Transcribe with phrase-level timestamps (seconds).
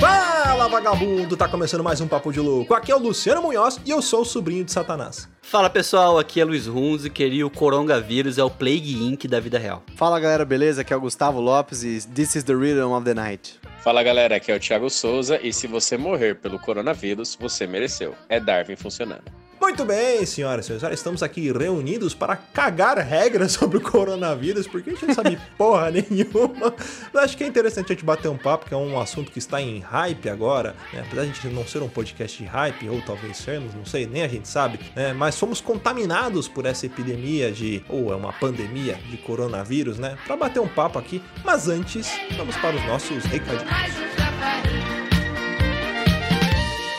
[0.00, 2.74] Fala vagabundo, tá começando mais um Papo de Louco.
[2.74, 5.28] Aqui é o Luciano Munhoz e eu sou o sobrinho de Satanás.
[5.40, 9.28] Fala pessoal, aqui é Luiz Hunziker e o coronavírus é o Plague Inc.
[9.28, 9.84] da vida real.
[9.94, 10.80] Fala galera, beleza?
[10.80, 13.60] Aqui é o Gustavo Lopes e This is the Rhythm of the Night.
[13.82, 18.14] Fala galera, aqui é o Thiago Souza e se você morrer pelo coronavírus, você mereceu.
[18.28, 19.48] É Darwin funcionando.
[19.60, 24.90] Muito bem, senhoras e senhores, estamos aqui reunidos para cagar regras sobre o coronavírus, porque
[24.90, 26.74] a gente não sabe porra nenhuma.
[27.12, 29.38] Mas acho que é interessante a gente bater um papo, que é um assunto que
[29.38, 31.02] está em hype agora, né?
[31.04, 34.06] apesar de a gente não ser um podcast de hype, ou talvez sermos, não sei,
[34.06, 35.12] nem a gente sabe, né?
[35.12, 40.16] Mas somos contaminados por essa epidemia de, ou é uma pandemia de coronavírus, né?
[40.24, 43.67] Para bater um papo aqui, mas antes, vamos para os nossos recadinhos.
[43.70, 44.84] Mais um chafariz.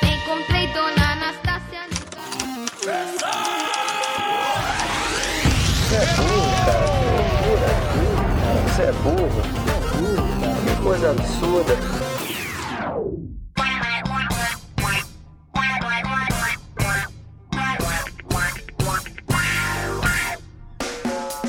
[0.03, 1.99] Encontrei Dona Anastácia no
[8.65, 9.41] Você é burro.
[10.65, 11.73] Que coisa absurda.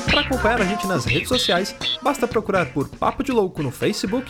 [0.09, 4.29] Para acompanhar a gente nas redes sociais, basta procurar por Papo de Louco no Facebook,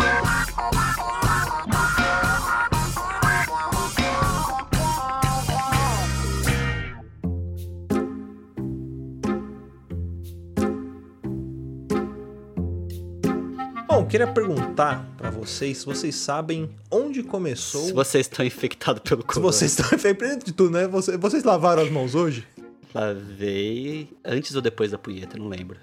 [14.11, 17.85] queria perguntar para vocês se vocês sabem onde começou.
[17.85, 19.51] Se vocês estão infectados pelo Se corona.
[19.53, 19.87] vocês estão.
[19.97, 20.85] Primeiro de tudo, né?
[20.87, 22.45] Você- Vocês lavaram as mãos hoje?
[22.93, 25.77] Lavei antes ou depois da punheta, não lembro.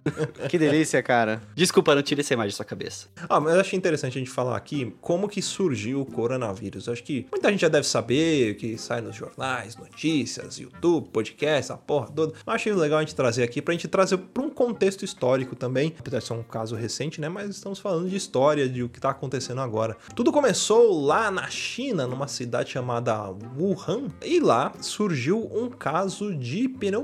[0.49, 1.41] Que delícia, cara.
[1.55, 3.09] Desculpa, não tire essa imagem da sua cabeça.
[3.29, 6.87] Ah, mas eu achei interessante a gente falar aqui como que surgiu o coronavírus.
[6.87, 11.73] Eu acho que muita gente já deve saber que sai nos jornais, notícias, YouTube, podcast,
[11.73, 12.35] a porra toda.
[12.45, 15.95] Mas achei legal a gente trazer aqui pra gente trazer pra um contexto histórico também.
[15.99, 17.29] Apesar de ser um caso recente, né?
[17.29, 19.97] Mas estamos falando de história, de o que tá acontecendo agora.
[20.15, 23.19] Tudo começou lá na China, numa cidade chamada
[23.59, 24.09] Wuhan.
[24.23, 26.98] E lá surgiu um caso de pneumonia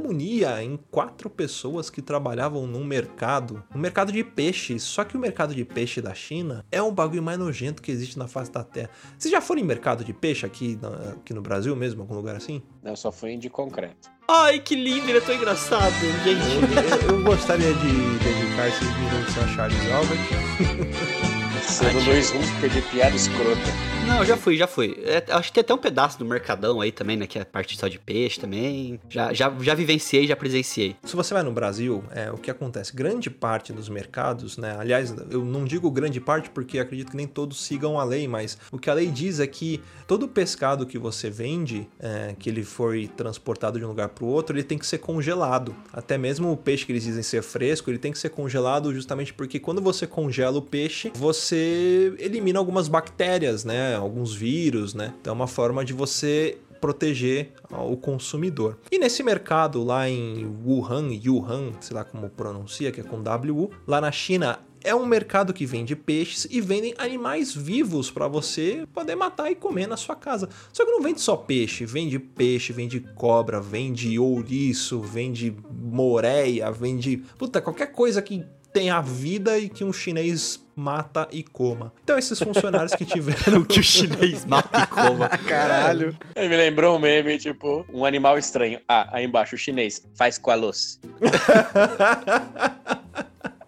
[0.62, 4.78] em quatro pessoas que trabalhavam num mercado, um mercado de peixe.
[4.78, 8.19] Só que o mercado de peixe da China é um bagulho mais nojento que existe
[8.19, 8.91] na face da Terra.
[9.19, 12.37] Vocês já foram em mercado de peixe aqui, na- aqui no Brasil mesmo, algum lugar
[12.37, 12.62] assim?
[12.83, 14.12] Não, só foi de concreto.
[14.28, 15.93] Ai, que lindo, ele é tão engraçado,
[16.25, 17.04] gente.
[17.06, 21.34] Eu, eu gostaria de dedicar esses minutos a Charles Albert.
[21.67, 23.95] Sendo Luiz Hunziker de piada escrota.
[24.07, 25.03] Não, já fui, já fui.
[25.03, 27.27] É, acho que tem até um pedaço do Mercadão aí também, né?
[27.27, 29.01] Que é parte só de peixe também.
[29.09, 30.95] Já, já, já vivenciei, já presenciei.
[31.03, 32.95] Se você vai no Brasil, é, o que acontece?
[32.95, 34.77] Grande parte dos mercados, né?
[34.79, 38.59] Aliás, eu não digo grande parte porque acredito que nem todos sigam a lei, mas
[38.71, 42.63] o que a lei diz é que todo pescado que você vende, é, que ele
[42.63, 45.75] foi transportado de um lugar para o outro, ele tem que ser congelado.
[45.93, 49.33] Até mesmo o peixe que eles dizem ser fresco, ele tem que ser congelado justamente
[49.33, 53.94] porque quando você congela o peixe, você elimina algumas bactérias, né?
[53.97, 55.12] Alguns vírus, né?
[55.20, 58.78] Então é uma forma de você proteger o consumidor.
[58.92, 63.71] E nesse mercado lá em Wuhan, Yuhan, sei lá como pronuncia, que é com WU,
[63.86, 68.86] lá na China, é um mercado que vende peixes e vendem animais vivos para você
[68.92, 70.50] poder matar e comer na sua casa.
[70.74, 77.16] Só que não vende só peixe, vende peixe, vende cobra, vende ouriço, vende moreia, vende
[77.39, 81.92] puta qualquer coisa que tenha vida e que um chinês mata e coma.
[82.03, 85.28] Então esses funcionários que tiveram que o chinês mata e coma.
[85.47, 86.16] Caralho.
[86.34, 88.80] Ele me lembrou um meme, tipo, um animal estranho.
[88.88, 90.03] Ah, aí embaixo, o chinês.
[90.15, 91.00] Faz com a luz.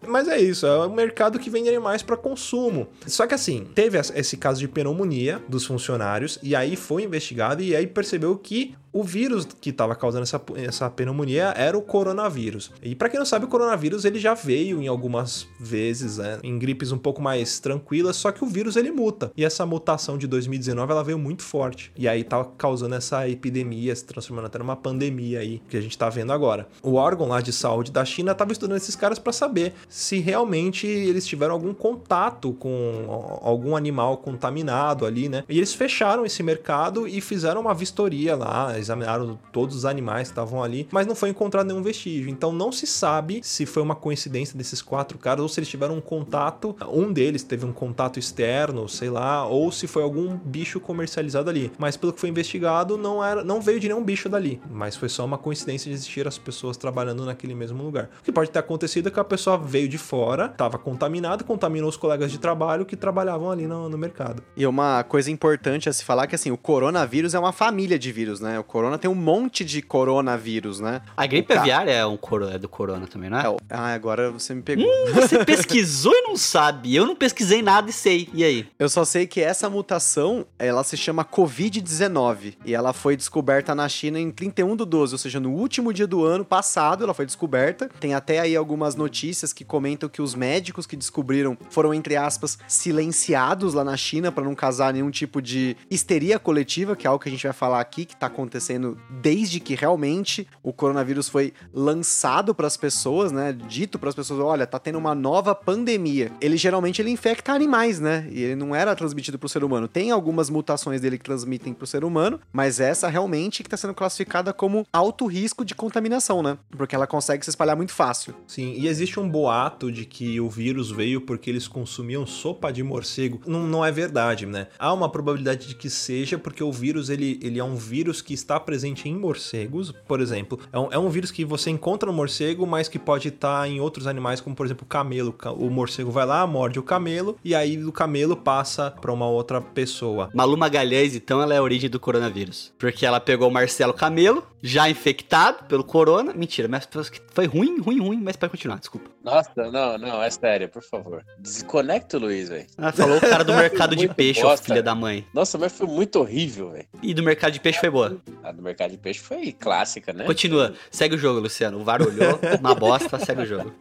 [0.06, 2.86] Mas é isso, é um mercado que vende animais para consumo.
[3.06, 7.74] Só que assim, teve esse caso de pneumonia dos funcionários e aí foi investigado e
[7.74, 12.72] aí percebeu que O vírus que estava causando essa, essa pneumonia era o coronavírus.
[12.82, 16.58] E para quem não sabe, o coronavírus ele já veio em algumas vezes, né, em
[16.58, 19.31] gripes um pouco mais tranquilas, só que o vírus ele muta.
[19.37, 21.93] E essa mutação de 2019 ela veio muito forte.
[21.94, 25.99] E aí tá causando essa epidemia, se transformando até numa pandemia aí, que a gente
[25.99, 26.66] tá vendo agora.
[26.82, 30.87] O órgão lá de saúde da China estava estudando esses caras para saber se realmente
[30.87, 35.44] eles tiveram algum contato com algum animal contaminado ali, né?
[35.50, 40.32] E eles fecharam esse mercado e fizeram uma vistoria lá, examinaram todos os animais que
[40.32, 42.30] estavam ali, mas não foi encontrado nenhum vestígio.
[42.30, 45.96] Então não se sabe se foi uma coincidência desses quatro caras ou se eles tiveram
[45.96, 50.80] um contato, um deles teve um contato externo, sei lá, ou se foi algum bicho
[50.80, 51.72] comercializado ali.
[51.78, 55.08] Mas pelo que foi investigado, não era, não veio de nenhum bicho dali, mas foi
[55.08, 58.10] só uma coincidência de existir as pessoas trabalhando naquele mesmo lugar.
[58.20, 61.88] O que pode ter acontecido é que a pessoa veio de fora, estava contaminada, contaminou
[61.88, 64.42] os colegas de trabalho que trabalhavam ali no, no mercado.
[64.56, 67.98] E uma coisa importante a se falar é que assim, o coronavírus é uma família
[67.98, 68.58] de vírus, né?
[68.58, 71.00] O corona tem um monte de coronavírus, né?
[71.17, 73.46] A gripe aviária é, um coro, é do corona também, não é?
[73.46, 74.84] É, ah, agora você me pegou.
[74.84, 76.94] Hum, você pesquisou e não sabe.
[76.94, 78.28] Eu não pesquisei nada e sei.
[78.34, 78.69] E aí?
[78.78, 83.88] Eu só sei que essa mutação, ela se chama Covid-19 e ela foi descoberta na
[83.88, 87.25] China em 31 do 12, ou seja, no último dia do ano passado ela foi
[87.25, 87.88] descoberta.
[87.99, 92.58] Tem até aí algumas notícias que comentam que os médicos que descobriram foram, entre aspas,
[92.69, 97.23] silenciados lá na China para não causar nenhum tipo de histeria coletiva, que é algo
[97.23, 98.65] que a gente vai falar aqui, que tá acontecendo
[99.10, 103.52] desde que realmente o coronavírus foi lançado para as pessoas, né?
[103.52, 106.32] Dito para as pessoas, olha, tá tendo uma nova pandemia.
[106.40, 108.28] Ele geralmente ele infecta animais, né?
[108.30, 109.88] E ele não era transmitido pro ser humano.
[109.88, 113.94] Tem algumas mutações dele que transmitem pro ser humano, mas essa realmente que tá sendo
[113.94, 116.58] classificada como alto risco de contaminação, né?
[116.70, 118.34] Porque ela consegue se espalhar muito fácil.
[118.46, 122.82] Sim, e existe um boato de que o vírus veio porque eles consumiam sopa de
[122.82, 123.40] morcego.
[123.46, 124.68] Não, não é verdade, né?
[124.78, 128.34] Há uma probabilidade de que seja porque o vírus ele, ele é um vírus que
[128.46, 130.58] está presente em morcegos, por exemplo.
[130.72, 133.81] É um, é um vírus que você encontra no morcego, mas que pode estar em
[133.81, 135.32] outros animais, como por exemplo o camelo.
[135.32, 139.26] Ca- O morcego vai lá, morde o camelo, e aí o camelo passa para uma
[139.28, 140.31] outra pessoa.
[140.32, 142.72] Malu Magalhães, então, ela é a origem do coronavírus.
[142.78, 146.32] Porque ela pegou o Marcelo Camelo, já infectado pelo corona.
[146.32, 146.88] Mentira, mas
[147.32, 149.10] foi ruim, ruim, ruim, mas pode continuar, desculpa.
[149.26, 151.25] Nossa, não, não, é sério, por favor.
[151.40, 152.64] Desconecta o Luiz, velho.
[152.78, 155.26] Ela falou o cara do mercado de peixe, bosta, filha da mãe.
[155.34, 156.87] Nossa, mas foi muito horrível, velho.
[157.02, 158.23] E do mercado de peixe foi boa.
[158.44, 160.25] A do mercado de peixe foi clássica, né?
[160.25, 161.81] Continua, segue o jogo, Luciano.
[161.81, 163.75] O VAR olhou, uma bosta, segue o jogo.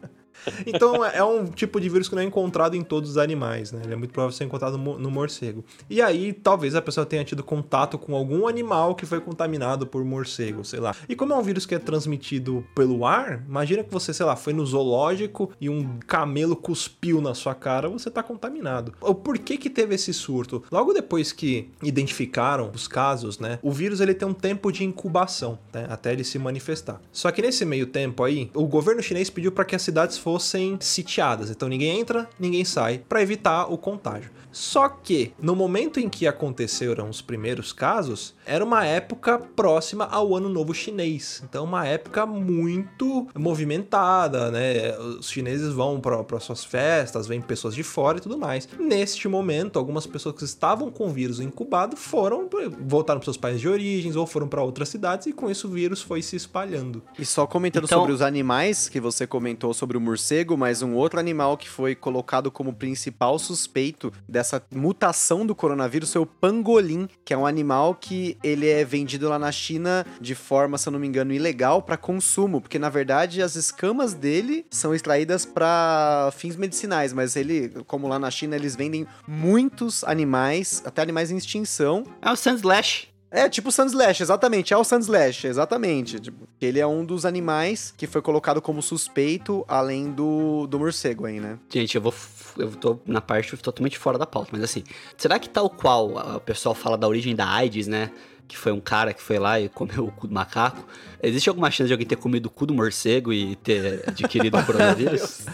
[0.66, 3.82] Então é um tipo de vírus que não é encontrado em todos os animais, né?
[3.84, 5.64] Ele é muito provável ser encontrado no no morcego.
[5.88, 10.04] E aí, talvez a pessoa tenha tido contato com algum animal que foi contaminado por
[10.04, 10.94] morcego, sei lá.
[11.08, 14.36] E como é um vírus que é transmitido pelo ar, imagina que você, sei lá,
[14.36, 18.92] foi no zoológico e um camelo cuspiu na sua cara, você tá contaminado.
[19.00, 20.62] O porquê que teve esse surto?
[20.70, 23.58] Logo depois que identificaram os casos, né?
[23.62, 25.86] O vírus ele tem um tempo de incubação, né?
[25.88, 27.00] Até ele se manifestar.
[27.12, 30.35] Só que nesse meio tempo aí, o governo chinês pediu para que as cidades fossem
[30.80, 31.50] sitiadas.
[31.50, 34.30] Então ninguém entra, ninguém sai, para evitar o contágio.
[34.56, 40.34] Só que no momento em que aconteceram os primeiros casos, era uma época próxima ao
[40.34, 41.42] Ano Novo Chinês.
[41.46, 44.96] Então uma época muito movimentada, né?
[44.96, 48.66] Os chineses vão para suas festas, vêm pessoas de fora e tudo mais.
[48.80, 52.48] Neste momento, algumas pessoas que estavam com o vírus incubado foram
[52.80, 55.70] voltaram para seus países de origens ou foram para outras cidades e com isso o
[55.70, 57.02] vírus foi se espalhando.
[57.18, 60.94] E só comentando Então- sobre os animais que você comentou sobre o morcego, mas um
[60.94, 67.08] outro animal que foi colocado como principal suspeito dessa mutação do coronavírus foi o pangolim,
[67.24, 70.92] que é um animal que ele é vendido lá na China de forma, se eu
[70.92, 76.30] não me engano, ilegal para consumo, porque na verdade as escamas dele são extraídas para
[76.36, 81.36] fins medicinais, mas ele, como lá na China eles vendem muitos animais, até animais em
[81.36, 83.15] extinção, É o Sandslash.
[83.36, 84.72] É, tipo o Sandslash, exatamente.
[84.72, 86.18] É o Sandslash, exatamente.
[86.18, 91.26] Tipo, ele é um dos animais que foi colocado como suspeito, além do, do morcego
[91.26, 91.58] aí, né?
[91.68, 92.14] Gente, eu vou.
[92.56, 94.82] Eu tô na parte totalmente fora da pauta, mas assim,
[95.18, 98.10] será que tal qual o pessoal fala da origem da AIDS, né?
[98.48, 100.86] Que foi um cara que foi lá e comeu o cu do macaco.
[101.22, 104.62] Existe alguma chance de alguém ter comido o cu do morcego e ter adquirido o
[104.66, 105.46] coronavírus?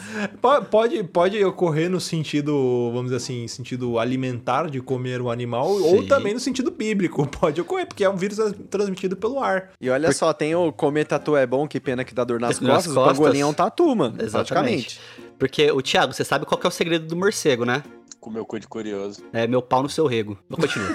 [0.43, 2.53] Po- Pode, pode ocorrer no sentido,
[2.93, 6.07] vamos dizer assim, sentido alimentar de comer o animal, ou Sim.
[6.09, 7.27] também no sentido bíblico.
[7.41, 9.71] Pode ocorrer, porque é um vírus transmitido pelo ar.
[9.81, 12.59] E olha só, tem o comer tatu é bom, que pena que dá dor nas
[12.61, 12.93] Nas costas.
[12.95, 13.17] costas.
[13.19, 14.17] O pangolim é um tatu, mano.
[14.21, 14.99] Exatamente.
[14.99, 15.01] Praticamente.
[15.39, 17.83] Porque, o Thiago, você sabe qual que é o segredo do morcego, né?
[18.23, 19.21] Com meu cu de curioso.
[19.33, 20.38] É meu pau no seu rego.
[20.49, 20.91] Mas continua.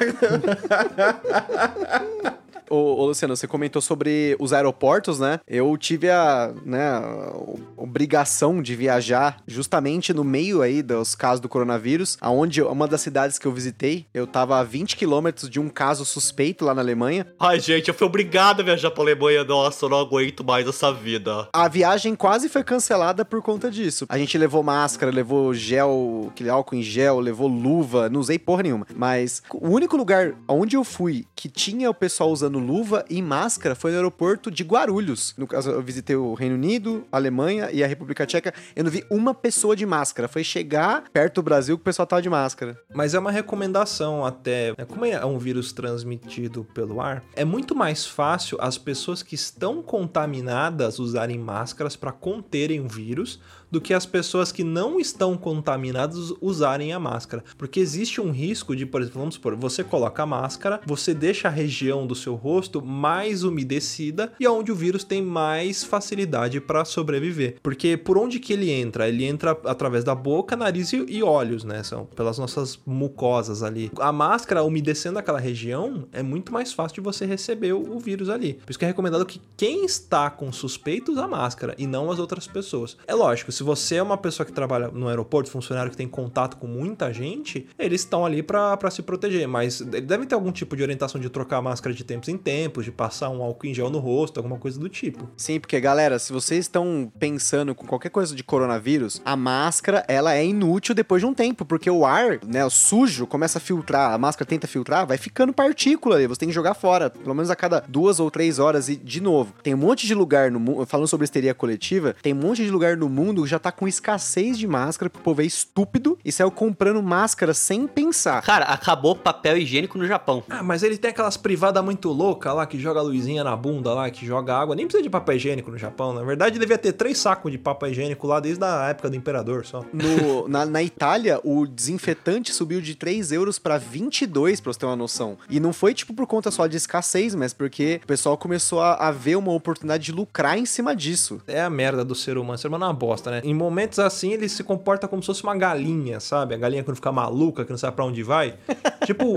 [2.70, 5.40] Ô, ô, Luciano, você comentou sobre os aeroportos, né?
[5.48, 7.34] Eu tive a, né, a
[7.76, 13.40] obrigação de viajar justamente no meio aí dos casos do coronavírus, aonde uma das cidades
[13.40, 17.28] que eu visitei, eu tava a 20 quilômetros de um caso suspeito lá na Alemanha.
[17.40, 19.44] Ai, gente, eu fui obrigado a viajar pra Alemanha.
[19.44, 21.48] Nossa, eu não aguento mais essa vida.
[21.54, 24.06] A viagem quase foi cancelada por conta disso.
[24.10, 28.64] A gente levou máscara, levou gel, aquele álcool em gel, levou luva, não usei porra
[28.64, 28.88] nenhuma.
[28.96, 33.76] Mas o único lugar onde eu fui que tinha o pessoal usando luva e máscara
[33.76, 35.34] foi no aeroporto de Guarulhos.
[35.38, 38.54] No caso, eu visitei o Reino Unido, Alemanha e a República Tcheca.
[38.76, 40.28] Eu não vi uma pessoa de máscara.
[40.28, 42.78] Foi chegar perto do Brasil que o pessoal tava de máscara.
[42.94, 44.70] Mas é uma recomendação até.
[44.78, 49.36] né, Como é um vírus transmitido pelo ar, é muito mais fácil as pessoas que
[49.36, 55.38] estão contaminadas usarem máscaras para conterem o vírus do que as pessoas que não estão
[55.38, 57.44] contaminadas usarem a máscara.
[57.58, 61.48] Porque existe um risco de, por exemplo, vamos supor, você coloca a máscara, você deixa
[61.48, 66.60] a região do seu rosto mais umedecida e é onde o vírus tem mais facilidade
[66.60, 67.58] para sobreviver.
[67.62, 69.08] Porque por onde que ele entra?
[69.08, 71.84] Ele entra através da boca, nariz e olhos, né?
[71.84, 73.92] São pelas nossas mucosas ali.
[74.00, 78.54] A máscara umedecendo aquela região é muito mais fácil de você receber o vírus ali.
[78.54, 82.12] Por isso que é recomendado que quem está com suspeito use a máscara e não
[82.12, 82.98] as outras pessoas.
[83.08, 86.58] É lógico, se você é uma pessoa que trabalha no aeroporto, funcionário que tem contato
[86.58, 90.76] com muita gente, eles estão ali para se proteger, mas eles devem ter algum tipo
[90.76, 93.90] de orientação de trocar máscara de tempos em tempos, de passar um álcool em gel
[93.90, 95.28] no rosto, alguma coisa do tipo.
[95.36, 100.36] Sim, porque galera, se vocês estão pensando com qualquer coisa de coronavírus, a máscara ela
[100.36, 104.14] é inútil depois de um tempo, porque o ar, né, o sujo começa a filtrar,
[104.14, 107.50] a máscara tenta filtrar, vai ficando partícula ali, você tem que jogar fora, pelo menos
[107.50, 109.52] a cada duas ou três horas e de novo.
[109.64, 112.70] Tem um monte de lugar no mundo, falando sobre histeria coletiva, tem um monte de
[112.70, 116.32] lugar no mundo já tá com escassez de máscara, porque o povo é estúpido e
[116.32, 118.42] saiu comprando máscara sem pensar.
[118.44, 120.44] Cara, acabou papel higiênico no Japão.
[120.50, 123.94] Ah, mas ele tem aquelas privadas muito loucas lá, que joga a luzinha na bunda
[123.94, 124.76] lá, que joga água.
[124.76, 126.14] Nem precisa de papel higiênico no Japão.
[126.14, 129.66] Na verdade, devia ter três sacos de papel higiênico lá desde a época do imperador
[129.66, 129.84] só.
[129.94, 134.86] No, na, na Itália, o desinfetante subiu de 3 euros pra 22, pra você ter
[134.86, 135.38] uma noção.
[135.50, 138.96] E não foi, tipo, por conta só de escassez, mas porque o pessoal começou a,
[138.96, 141.42] a ver uma oportunidade de lucrar em cima disso.
[141.48, 142.56] É a merda do ser humano.
[142.56, 143.37] O ser humano é uma bosta, né?
[143.44, 146.56] Em momentos assim, ele se comporta como se fosse uma galinha, sabe?
[146.56, 148.56] A galinha quando fica maluca, que não sabe pra onde vai.
[149.06, 149.36] tipo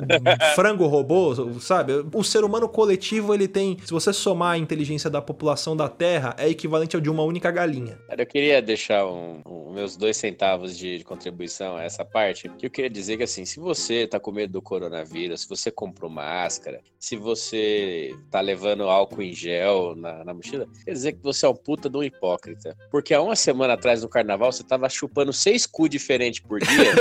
[0.55, 1.93] frango robô, sabe?
[2.15, 3.77] O ser humano coletivo, ele tem...
[3.85, 7.51] Se você somar a inteligência da população da Terra, é equivalente ao de uma única
[7.51, 7.99] galinha.
[8.09, 12.49] Cara, eu queria deixar um, um- meus dois centavos de, de contribuição a essa parte,
[12.59, 15.71] que eu queria dizer que assim, se você tá com medo do coronavírus, se você
[15.71, 21.23] comprou máscara, se você tá levando álcool em gel na, na mochila, quer dizer que
[21.23, 22.77] você é um puta de um hipócrita.
[22.91, 26.93] Porque há uma semana atrás no carnaval você tava chupando seis cu diferentes por dia,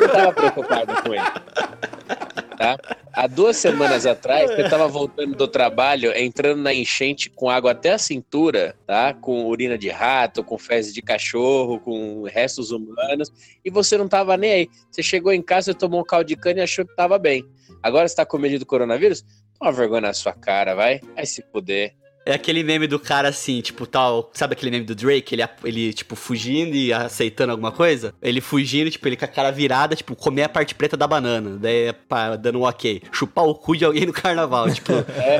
[0.00, 1.22] não tava preocupado com ele.
[2.56, 2.76] Tá?
[3.12, 7.92] Há duas semanas atrás, você tava voltando do trabalho, entrando na enchente com água até
[7.92, 9.14] a cintura, tá?
[9.14, 13.32] Com urina de rato, com fezes de cachorro, com restos humanos,
[13.64, 14.68] e você não tava nem aí.
[14.90, 17.44] Você chegou em casa, tomou um caldo de cana e achou que tava bem.
[17.82, 19.24] Agora você tá com medo do coronavírus?
[19.58, 21.00] Toma vergonha na sua cara, vai.
[21.14, 21.94] Vai se puder.
[22.28, 24.30] É aquele meme do cara assim, tipo, tal.
[24.34, 25.34] Sabe aquele meme do Drake?
[25.34, 28.12] Ele, ele, tipo, fugindo e aceitando alguma coisa?
[28.20, 31.56] Ele fugindo, tipo, ele com a cara virada, tipo, comer a parte preta da banana.
[31.56, 33.00] Daí, é pá, dando um ok.
[33.10, 34.68] Chupar o cu de alguém no carnaval.
[34.78, 34.92] Tipo,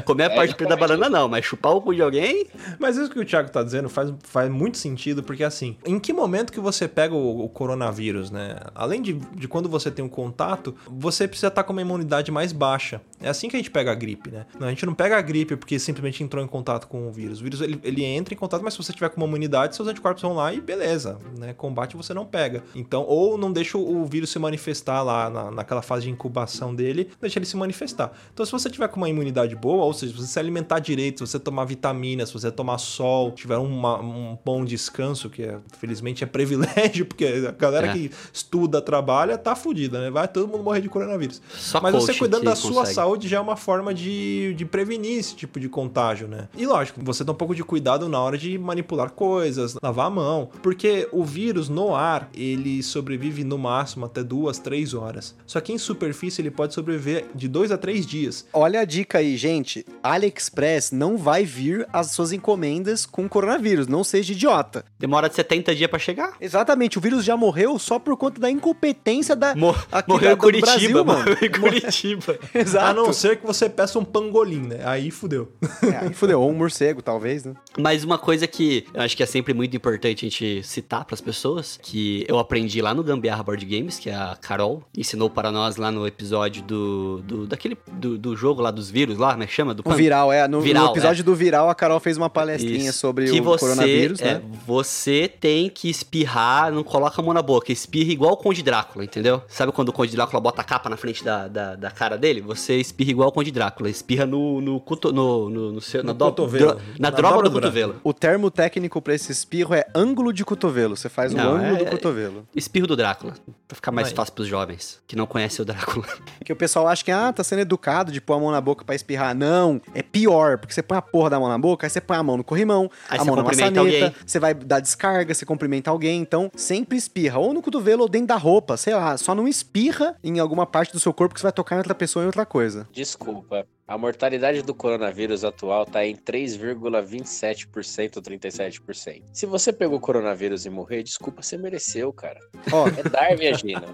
[0.04, 2.47] comer a é parte preta da banana não, mas chupar o cu de alguém.
[2.78, 6.12] Mas isso que o Thiago tá dizendo faz, faz muito sentido, porque assim, em que
[6.12, 8.57] momento que você pega o, o coronavírus, né?
[8.75, 12.50] Além de, de quando você tem um contato, você precisa estar com uma imunidade mais
[12.52, 13.00] baixa.
[13.21, 14.47] É assim que a gente pega a gripe, né?
[14.59, 17.40] Não, a gente não pega a gripe porque simplesmente entrou em contato com o vírus.
[17.40, 19.88] O vírus ele, ele entra em contato, mas se você tiver com uma imunidade, seus
[19.88, 21.52] anticorpos vão lá e beleza, né?
[21.52, 22.62] Combate você não pega.
[22.75, 27.08] Então, ou não deixa o, vírus se manifestar lá na, naquela fase de incubação dele,
[27.20, 28.12] deixa ele se manifestar.
[28.32, 31.26] Então, se você tiver com uma imunidade boa, ou seja, se você se alimentar direito,
[31.26, 35.58] se você tomar vitaminas, se você tomar sol, tiver uma- um bom descanso, que é,
[35.78, 37.92] felizmente é privilégio, porque a galera É.
[37.92, 40.11] que estuda, trabalha, tá fudida, né?
[40.11, 41.40] Vai todo mundo morrer de coronavírus.
[41.54, 42.94] Só Mas você cuidando da sua consegue.
[42.94, 46.49] saúde já é uma forma de, de prevenir esse tipo de contágio, né?
[46.56, 50.10] E lógico, você tem um pouco de cuidado na hora de manipular coisas, lavar a
[50.10, 55.34] mão, porque o vírus no ar, ele sobrevive no máximo até duas, três horas.
[55.46, 58.46] Só que em superfície ele pode sobreviver de dois a três dias.
[58.52, 59.84] Olha a dica aí, gente.
[60.02, 64.84] AliExpress não vai vir as suas encomendas com coronavírus, não seja idiota.
[64.98, 66.34] Demora de 70 dias pra chegar.
[66.40, 69.54] Exatamente, o vírus já morreu só por conta da incompetência da.
[69.54, 71.18] Mo- aqui morreu da- em do Curitiba, Brasil, mano.
[71.30, 72.38] morreu em Curitiba.
[72.54, 72.94] A Exato.
[72.94, 74.80] não ser que você peça um pangolim, né?
[74.84, 75.50] Aí fudeu.
[75.82, 76.40] É, aí fudeu.
[76.48, 77.54] Ou um morcego, talvez, né?
[77.78, 81.20] Mas uma coisa que eu acho que é sempre muito importante a gente citar pras
[81.20, 85.76] pessoas, que eu aprendi lá no Gambiarra Board Games, que a Carol ensinou para nós
[85.76, 89.52] lá no episódio do, do daquele do, do jogo lá dos vírus lá, é que
[89.52, 89.74] chama?
[89.74, 90.46] Do O viral, é.
[90.48, 92.98] No, no Viral, episódio do viral, a Carol fez uma palestrinha Isso.
[92.98, 94.42] sobre que o você, coronavírus, é, né?
[94.66, 99.04] Você tem que espirrar, não coloca a mão na boca, espirra igual o Conde Drácula,
[99.04, 99.42] entendeu?
[99.48, 102.40] Sabe quando o Conde Drácula bota a capa na frente da, da, da cara dele?
[102.40, 106.08] Você espirra igual o Conde Drácula, espirra no, no, coto- no, no, no seu, No
[106.08, 106.73] na, do- cotovelo.
[106.75, 108.00] dro- na, Na droga dobra do do cotovelo.
[108.04, 110.97] O termo técnico pra esse espirro é ângulo de cotovelo.
[110.97, 112.47] Você faz o Não, ângulo é- do cotovelo.
[112.54, 113.35] Espirro do Drácula,
[113.66, 114.14] pra ficar mais Aí.
[114.14, 116.07] fácil pros jovens que não conhecem o Drácula.
[116.45, 118.83] Que o pessoal acha que, ah, tá sendo educado de pôr a mão na boca
[118.85, 119.35] pra espirrar.
[119.35, 122.16] Não, é pior, porque você põe a porra da mão na boca, aí você põe
[122.16, 124.14] a mão no corrimão, Aí a mão na maçaneta, alguém.
[124.25, 128.28] você vai dar descarga, você cumprimenta alguém, então sempre espirra, ou no cotovelo ou dentro
[128.28, 131.45] da roupa, sei lá, só não espirra em alguma parte do seu corpo que você
[131.47, 132.88] vai tocar em outra pessoa em outra coisa.
[132.92, 133.66] Desculpa.
[133.88, 139.23] A mortalidade do coronavírus atual tá em 3,27% ou 37%.
[139.33, 142.38] Se você pegou o coronavírus e morrer, desculpa, você mereceu, cara.
[142.71, 143.85] Ó, É Darwin agindo.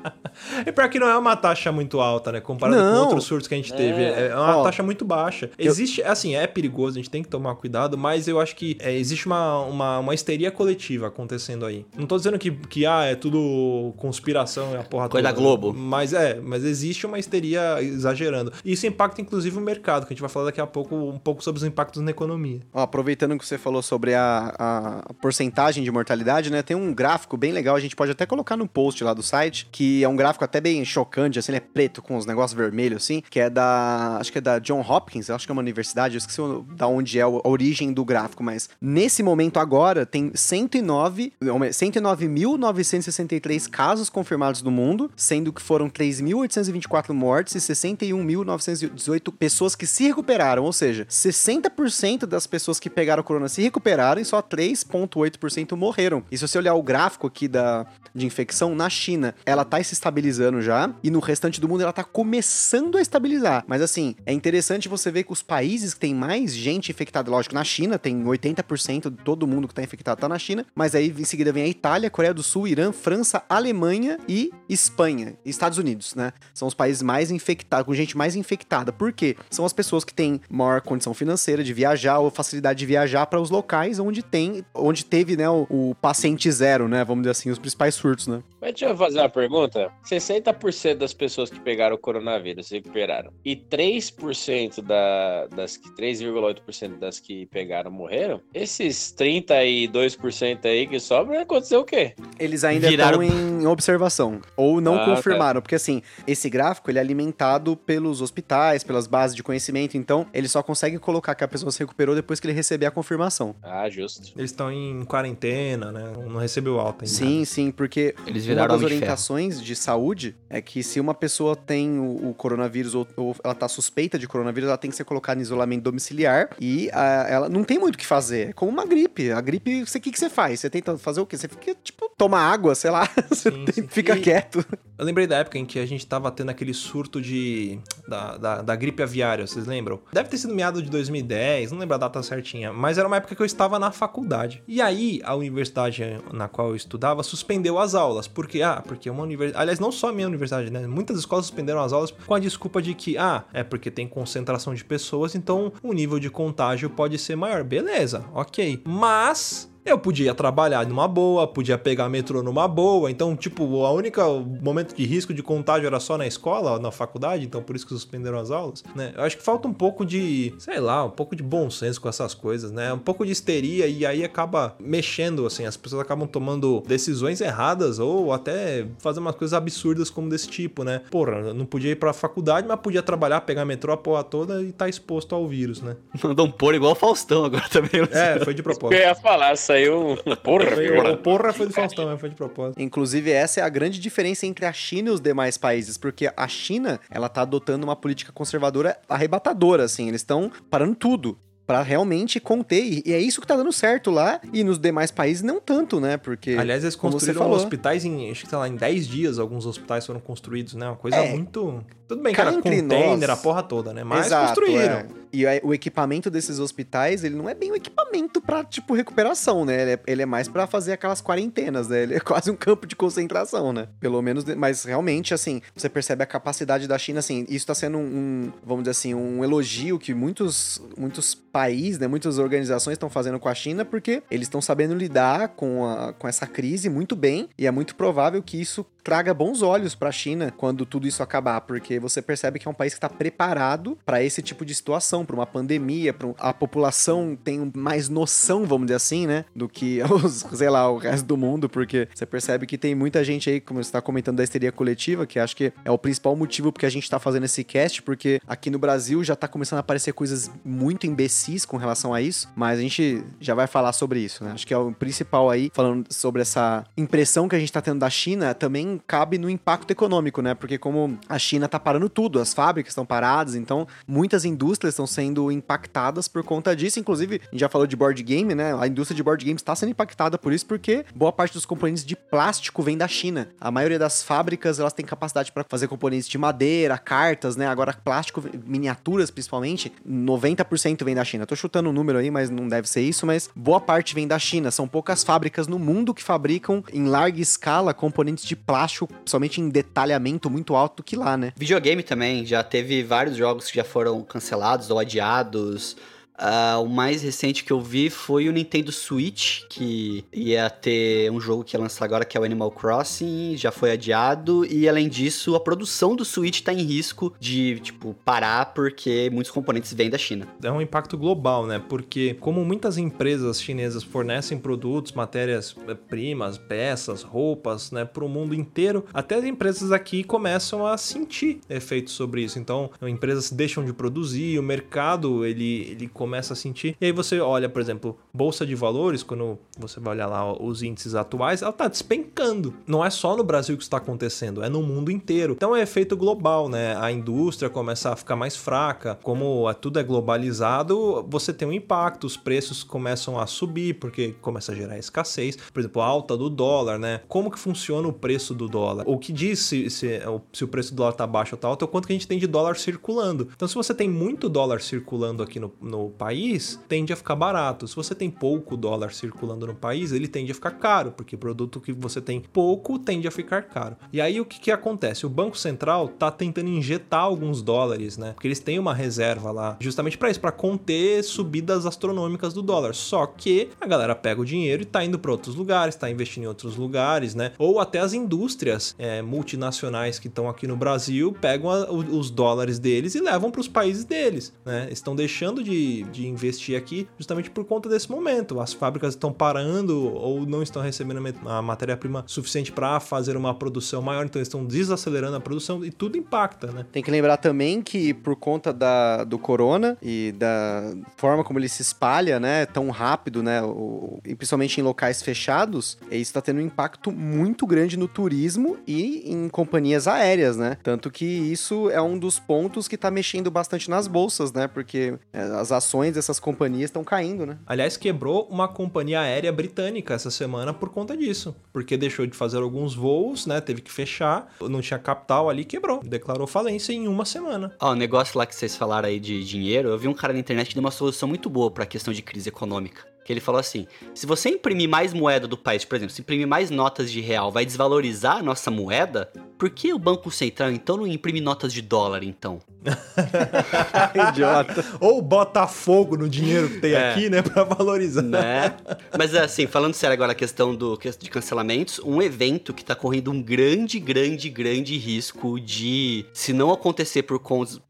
[0.67, 2.41] E pior que não é uma taxa muito alta, né?
[2.41, 2.95] Comparado Não.
[2.95, 4.03] com outros surtos que a gente teve.
[4.03, 4.31] É.
[4.31, 5.49] É uma Ó, taxa muito baixa.
[5.57, 8.93] Existe, assim, é perigoso, a gente tem que tomar cuidado, mas eu acho que é,
[8.93, 11.87] existe uma, uma, uma histeria coletiva acontecendo aí.
[11.97, 15.35] Não tô dizendo que, que ah, é tudo conspiração, é a porra Coisa toda.
[15.35, 15.73] da Globo.
[15.73, 18.53] Mas é, mas existe uma histeria exagerando.
[18.65, 21.19] E isso impacta, inclusive, o mercado, que a gente vai falar daqui a pouco um
[21.19, 22.61] pouco sobre os impactos na economia.
[22.73, 26.62] Ó, aproveitando que você falou sobre a, a porcentagem de mortalidade, né?
[26.62, 29.69] Tem um gráfico bem legal, a gente pode até colocar no post lá do site,
[29.71, 33.03] que é um gráfico até bem chocante, assim, ele é preto com os negócios vermelhos,
[33.03, 34.17] assim, que é da.
[34.21, 36.41] Acho que é da John Hopkins, acho que é uma universidade, eu esqueci
[36.76, 43.69] da onde é a origem do gráfico, mas nesse momento agora tem 109, não, 109.963
[43.69, 50.64] casos confirmados no mundo, sendo que foram 3.824 mortes e 61.918 pessoas que se recuperaram,
[50.64, 56.23] ou seja, 60% das pessoas que pegaram o corona se recuperaram e só 3,8% morreram.
[56.31, 59.95] E se você olhar o gráfico aqui da, de infecção na China, ela tá se
[59.95, 63.64] estabilizando já, e no restante do mundo ela tá começando a estabilizar.
[63.66, 67.54] Mas assim, é interessante você ver que os países que tem mais gente infectada, lógico,
[67.54, 71.14] na China tem 80% de todo mundo que tá infectado tá na China, mas aí
[71.16, 76.14] em seguida vem a Itália, Coreia do Sul, Irã, França, Alemanha e Espanha, Estados Unidos,
[76.14, 76.33] né?
[76.52, 78.93] São os países mais infectados, com gente mais infectada.
[78.93, 79.37] Por quê?
[79.50, 83.40] São as pessoas que têm maior condição financeira de viajar ou facilidade de viajar para
[83.40, 87.04] os locais onde tem, onde teve, né, o, o paciente zero, né?
[87.04, 88.43] Vamos dizer assim, os principais surtos, né?
[88.60, 89.93] Mas deixa eu fazer uma pergunta.
[90.04, 93.32] 60% das pessoas que pegaram o coronavírus se recuperaram.
[93.45, 98.41] E 3% da, das que 3,8% das que pegaram morreram.
[98.52, 102.15] Esses 32% aí que sobram, aconteceu o quê?
[102.45, 105.04] Eles ainda Viraram- estão em observação ou não Ah, tá.
[105.17, 110.26] confirmaram, porque assim, esse gráfico ele é alimentado pelos hospitais, pelas bases de conhecimento, então
[110.33, 113.54] ele só consegue colocar que a pessoa se recuperou depois que ele receber a confirmação.
[113.63, 114.33] Ah, justo.
[114.37, 116.13] Eles estão em quarentena, né?
[116.26, 117.17] Não recebeu alta ainda.
[117.17, 121.00] Sim, sim, porque Eles uma viraram das homem de orientações de saúde é que se
[121.00, 124.91] uma pessoa tem o, o coronavírus ou, ou ela tá suspeita de coronavírus, ela tem
[124.91, 128.50] que ser colocada em isolamento domiciliar e ah, ela não tem muito o que fazer.
[128.50, 129.30] É como uma gripe.
[129.33, 130.61] A gripe, você- o que, que você faz?
[130.61, 131.37] Você tenta fazer o quê?
[131.37, 133.08] Você fica, tipo, toma água, sei lá.
[133.30, 133.86] Você Sim, tem- sim.
[133.88, 134.64] fica E- quieto.
[134.97, 138.62] Eu lembrei da época em que a gente tava tendo aquele surto de da, da,
[138.62, 140.00] da gripe aviária, vocês lembram?
[140.12, 143.34] Deve ter sido meado de 2010, não lembro a data certinha, mas era uma época
[143.34, 144.62] que eu estava na faculdade.
[144.68, 148.28] E aí, a universidade na qual eu estudava suspendeu as aulas.
[148.28, 149.60] Porque, ah, porque uma universidade.
[149.62, 150.86] Aliás, não só a minha universidade, né?
[150.86, 154.75] Muitas escolas suspenderam as aulas com a desculpa de que, ah, é porque tem concentração
[154.75, 157.64] de pessoas, então o nível de contágio pode ser maior.
[157.64, 158.80] Beleza, ok.
[158.86, 159.68] Mas.
[159.84, 164.94] Eu podia trabalhar numa boa, podia pegar metrô numa boa, então, tipo, o única momento
[164.94, 168.38] de risco de contágio era só na escola, na faculdade, então por isso que suspenderam
[168.38, 169.12] as aulas, né?
[169.14, 172.08] Eu acho que falta um pouco de, sei lá, um pouco de bom senso com
[172.08, 172.92] essas coisas, né?
[172.94, 177.99] Um pouco de histeria e aí acaba mexendo, assim, as pessoas acabam tomando decisões erradas
[177.99, 181.02] ou até fazendo umas coisas absurdas como desse tipo, né?
[181.10, 184.62] Porra, eu não podia ir pra faculdade, mas podia trabalhar, pegar metrô a porra toda
[184.62, 185.97] e tá exposto ao vírus, né?
[186.25, 188.00] Mandou um pôr igual o Faustão agora também.
[188.12, 188.99] É, foi de Eu propósito.
[188.99, 190.17] ia falar, saiu.
[190.43, 191.13] Porra, Foi, porra.
[191.13, 192.80] o porra foi do Faustão, é, foi de propósito.
[192.80, 196.49] Inclusive, essa é a grande diferença entre a China e os demais países, porque a
[196.49, 201.39] China, ela tá adotando uma política conservadora arrebatadora, assim, eles estão parando tudo.
[201.67, 205.43] Pra realmente conter, e é isso que tá dando certo lá, e nos demais países
[205.43, 206.19] não tanto, né?
[206.19, 206.50] Porque.
[206.50, 207.56] Aliás, eles construíram falou.
[207.56, 210.87] hospitais em, acho que sei lá, em 10 dias alguns hospitais foram construídos, né?
[210.89, 211.32] Uma coisa É.
[211.32, 214.04] muito Tudo bem era entre container, nós- a porra toda, né?
[214.04, 214.95] Mas Exato, construíram.
[214.97, 215.06] é.
[215.32, 219.82] E o equipamento desses hospitais, ele não é bem um equipamento pra, tipo, recuperação, né?
[219.82, 222.04] Ele é, ele é mais pra fazer aquelas quarentenas, né?
[222.04, 223.88] Ele é quase um campo de concentração, né?
[223.99, 227.99] Pelo menos, mas realmente, assim, você percebe a capacidade da China, assim, isso tá sendo
[227.99, 232.06] um, um, vamos dizer assim, um elogio que muitos, muitos países, né?
[232.06, 236.28] Muitas organizações estão fazendo com a China, porque eles estão sabendo lidar com, a, com
[236.28, 240.52] essa crise muito bem, e é muito provável que isso traga bons olhos pra China
[240.56, 244.23] quando tudo isso acabar, porque você percebe que é um país que está preparado para
[244.23, 248.97] esse tipo de situação, para uma pandemia, para a população tem mais noção, vamos dizer
[248.97, 252.78] assim, né, do que os, sei lá, o resto do mundo, porque você percebe que
[252.78, 255.90] tem muita gente aí, como você está comentando da histeria coletiva, que acho que é
[255.90, 259.36] o principal motivo porque a gente tá fazendo esse cast, porque aqui no Brasil já
[259.36, 263.54] tá começando a aparecer coisas muito imbecis com relação a isso, mas a gente já
[263.54, 264.52] vai falar sobre isso, né?
[264.52, 267.99] Acho que é o principal aí, falando sobre essa impressão que a gente tá tendo
[267.99, 270.54] da China, também cabe no impacto econômico, né?
[270.54, 275.07] Porque como a China tá parando tudo, as fábricas estão paradas, então muitas indústrias estão
[275.07, 276.99] sendo impactadas por conta disso.
[276.99, 278.75] Inclusive, a gente já falou de board game, né?
[278.78, 282.04] A indústria de board games está sendo impactada por isso, porque boa parte dos componentes
[282.04, 283.49] de plástico vem da China.
[283.61, 287.67] A maioria das fábricas, elas têm capacidade para fazer componentes de madeira, cartas, né?
[287.67, 291.47] Agora, plástico, miniaturas principalmente, 90% vem da China.
[291.47, 294.39] Tô chutando um número aí, mas não deve ser isso, mas boa parte vem da
[294.39, 294.71] China.
[294.71, 298.83] São poucas fábricas no mundo que fabricam em larga escala componentes de plástico,
[299.25, 301.52] somente em detalhamento muito alto que lá, né?
[301.56, 305.97] Videogame também, já teve vários jogos que já foram cancelados ou adiados.
[306.36, 311.40] Ah, o mais recente que eu vi foi o Nintendo Switch, que ia ter um
[311.40, 314.66] jogo que ia lançar agora, que é o Animal Crossing, já foi adiado.
[314.66, 319.52] E além disso, a produção do Switch tá em risco de, tipo, parar porque muitos
[319.52, 320.49] componentes vêm da China.
[320.62, 321.78] é um impacto global, né?
[321.88, 329.04] Porque como muitas empresas chinesas fornecem produtos, matérias-primas, peças, roupas, né, para o mundo inteiro,
[329.12, 332.58] até as empresas aqui começam a sentir efeitos sobre isso.
[332.58, 336.97] Então, empresas deixam de produzir, o mercado ele, ele começa a sentir.
[337.00, 340.82] E aí você olha, por exemplo, bolsa de valores, quando você vai olhar lá os
[340.82, 342.73] índices atuais, ela tá despencando.
[342.87, 345.52] Não é só no Brasil que isso está acontecendo, é no mundo inteiro.
[345.52, 346.97] Então é efeito global, né?
[346.99, 351.73] A indústria começa a ficar mais fraca, como é- tudo é globalizado, você tem um
[351.73, 355.56] impacto, os preços começam a subir porque começa a gerar escassez.
[355.73, 357.21] Por exemplo, a alta do dólar, né?
[357.28, 359.04] Como que funciona o preço do dólar?
[359.06, 360.21] O que diz se, se,
[360.52, 362.17] se o preço do dólar tá baixo ou tá alto é o quanto que a
[362.17, 363.49] gente tem de dólar circulando.
[363.54, 367.87] Então, se você tem muito dólar circulando aqui no, no país, tende a ficar barato.
[367.87, 371.81] Se você tem pouco dólar circulando no país, ele tende a ficar caro, porque produto
[371.81, 373.97] que você tem pouco tende a ficar caro.
[374.13, 375.27] E aí o que, que acontece?
[375.27, 378.33] O Banco Central tá tentando injetar alguns dólares, né?
[378.33, 382.95] Porque eles têm uma reserva lá, justamente para isso, para conter subidas astronômicas do dólar.
[382.95, 386.45] Só que a galera pega o dinheiro e tá indo para outros lugares, tá investindo
[386.45, 387.53] em outros lugares, né?
[387.59, 392.79] Ou até as indústrias é, multinacionais que estão aqui no Brasil pegam a- os dólares
[392.79, 394.89] deles e levam para os países deles, né?
[394.91, 398.60] Estão deixando de, de investir aqui justamente por conta desse momento.
[398.60, 404.02] As fábricas estão parando ou não estão recebendo a matéria-prima suficiente para fazer uma produção
[404.02, 406.86] maior, então eles estão desacelerando a produção e tudo impacta, né?
[406.93, 411.69] Tem que lembrar também que por conta da, do corona e da forma como ele
[411.69, 416.62] se espalha, né, tão rápido, né, o, principalmente em locais fechados, isso está tendo um
[416.62, 420.76] impacto muito grande no turismo e em companhias aéreas, né?
[420.82, 424.67] Tanto que isso é um dos pontos que tá mexendo bastante nas bolsas, né?
[424.67, 427.59] Porque é, as ações dessas companhias estão caindo, né?
[427.67, 431.54] Aliás, quebrou uma companhia aérea britânica essa semana por conta disso.
[431.73, 433.61] Porque deixou de fazer alguns voos, né?
[433.61, 436.00] Teve que fechar, não tinha capital ali, quebrou.
[436.02, 437.75] Declarou falência em uma semana.
[437.80, 440.39] Ó, o negócio lá que vocês falaram aí de dinheiro, eu vi um cara na
[440.39, 443.14] internet que deu uma solução muito boa pra questão de crise econômica.
[443.25, 446.47] Que ele falou assim: se você imprimir mais moeda do país, por exemplo, se imprimir
[446.47, 449.30] mais notas de real, vai desvalorizar a nossa moeda?
[449.58, 452.60] Por que o Banco Central então não imprime notas de dólar então?
[454.30, 454.84] Idiota.
[455.00, 457.13] Ou bota fogo no dinheiro que tem É.
[457.13, 457.41] aqui, né?
[457.43, 458.23] Pra valorizar.
[458.23, 458.75] né?
[459.17, 463.30] Mas assim, falando sério agora a questão do de cancelamentos, um evento que tá correndo
[463.30, 467.41] um grande, grande, grande risco de, se não acontecer por,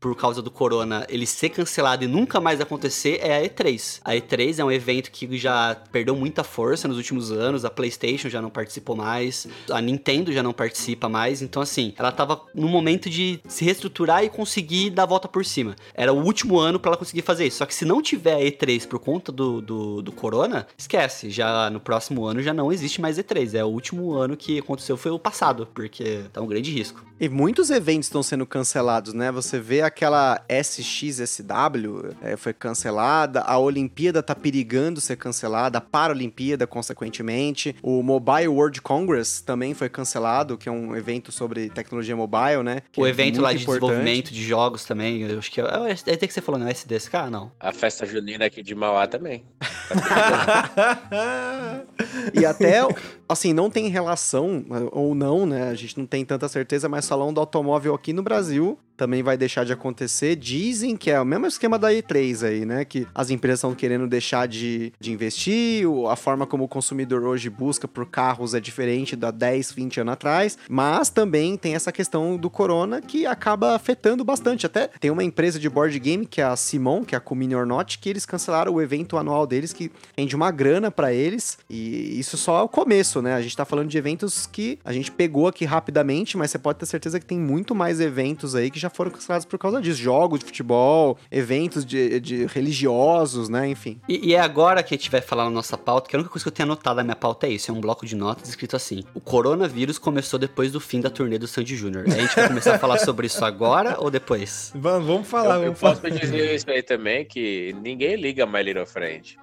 [0.00, 4.00] por causa do corona, ele ser cancelado e nunca mais acontecer, é a E3.
[4.04, 8.28] A E3 é um evento que já perdeu muita força nos últimos anos, a PlayStation
[8.28, 12.68] já não participou mais, a Nintendo já não participa mais, então assim, ela tava no
[12.68, 15.76] momento de se reestruturar e conseguir dar a volta por cima.
[15.94, 17.58] Era o último ano pra ela conseguir fazer isso.
[17.58, 21.30] Só que se não tiver E3 por conta do, do, do corona, esquece.
[21.30, 23.54] Já no próximo ano já não existe mais E3.
[23.54, 27.04] É o último ano que aconteceu foi o passado, porque tá um grande risco.
[27.20, 29.30] E muitos eventos estão sendo cancelados, né?
[29.30, 36.66] Você vê aquela SXSW é, foi cancelada, a Olimpíada tá perigando ser cancelada, a Paralimpíada,
[36.66, 37.74] consequentemente.
[37.82, 42.82] O Mobile World Congress também foi cancelado, que é um evento sobre tecnologia mobile, né?
[42.92, 43.80] que O é evento lá de importante.
[43.80, 46.72] desenvolvimento de jogos também, eu acho que é, é, é que você falou, não é
[46.72, 47.14] SDSK?
[47.30, 47.50] Não.
[47.58, 49.44] A festa junina aqui de Mauá também.
[52.32, 52.80] E até,
[53.28, 55.68] assim, não tem relação, ou não, né?
[55.68, 59.36] A gente não tem tanta certeza, mas falando do automóvel aqui no Brasil também vai
[59.36, 60.36] deixar de acontecer.
[60.36, 62.84] Dizem que é o mesmo esquema da E3 aí, né?
[62.84, 67.50] Que as empresas estão querendo deixar de, de investir, a forma como o consumidor hoje
[67.50, 72.36] busca por carros é diferente da 10, 20 anos atrás, mas também tem essa questão
[72.36, 74.66] do corona que acaba afetando bastante.
[74.66, 77.54] Até tem uma empresa de board game, que é a Simon, que é a Comini
[77.54, 81.58] or Not, que eles cancelaram o evento anual deles, que rende uma grana pra eles,
[81.68, 83.34] e isso só é o começo, né?
[83.34, 86.78] A gente tá falando de eventos que a gente pegou aqui rapidamente, mas você pode
[86.78, 90.00] ter certeza que tem muito mais eventos aí que já foram cancelados por causa disso.
[90.00, 93.68] Jogos de futebol, eventos de, de religiosos, né?
[93.68, 94.00] Enfim.
[94.08, 96.30] E, e é agora que a gente vai falar na nossa pauta, que a única
[96.30, 98.48] coisa que eu tenho anotado na minha pauta é isso: é um bloco de notas
[98.48, 99.02] escrito assim.
[99.14, 102.04] O coronavírus começou depois do fim da turnê do Sandy Júnior.
[102.06, 104.72] A gente vai começar a falar sobre isso agora ou depois?
[104.74, 105.96] Vamos, vamos falar, eu, eu vamos falar.
[105.96, 109.38] posso dizer isso aí também, que ninguém liga My Little Friend.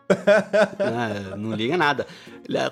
[0.79, 2.05] Ah, não liga nada.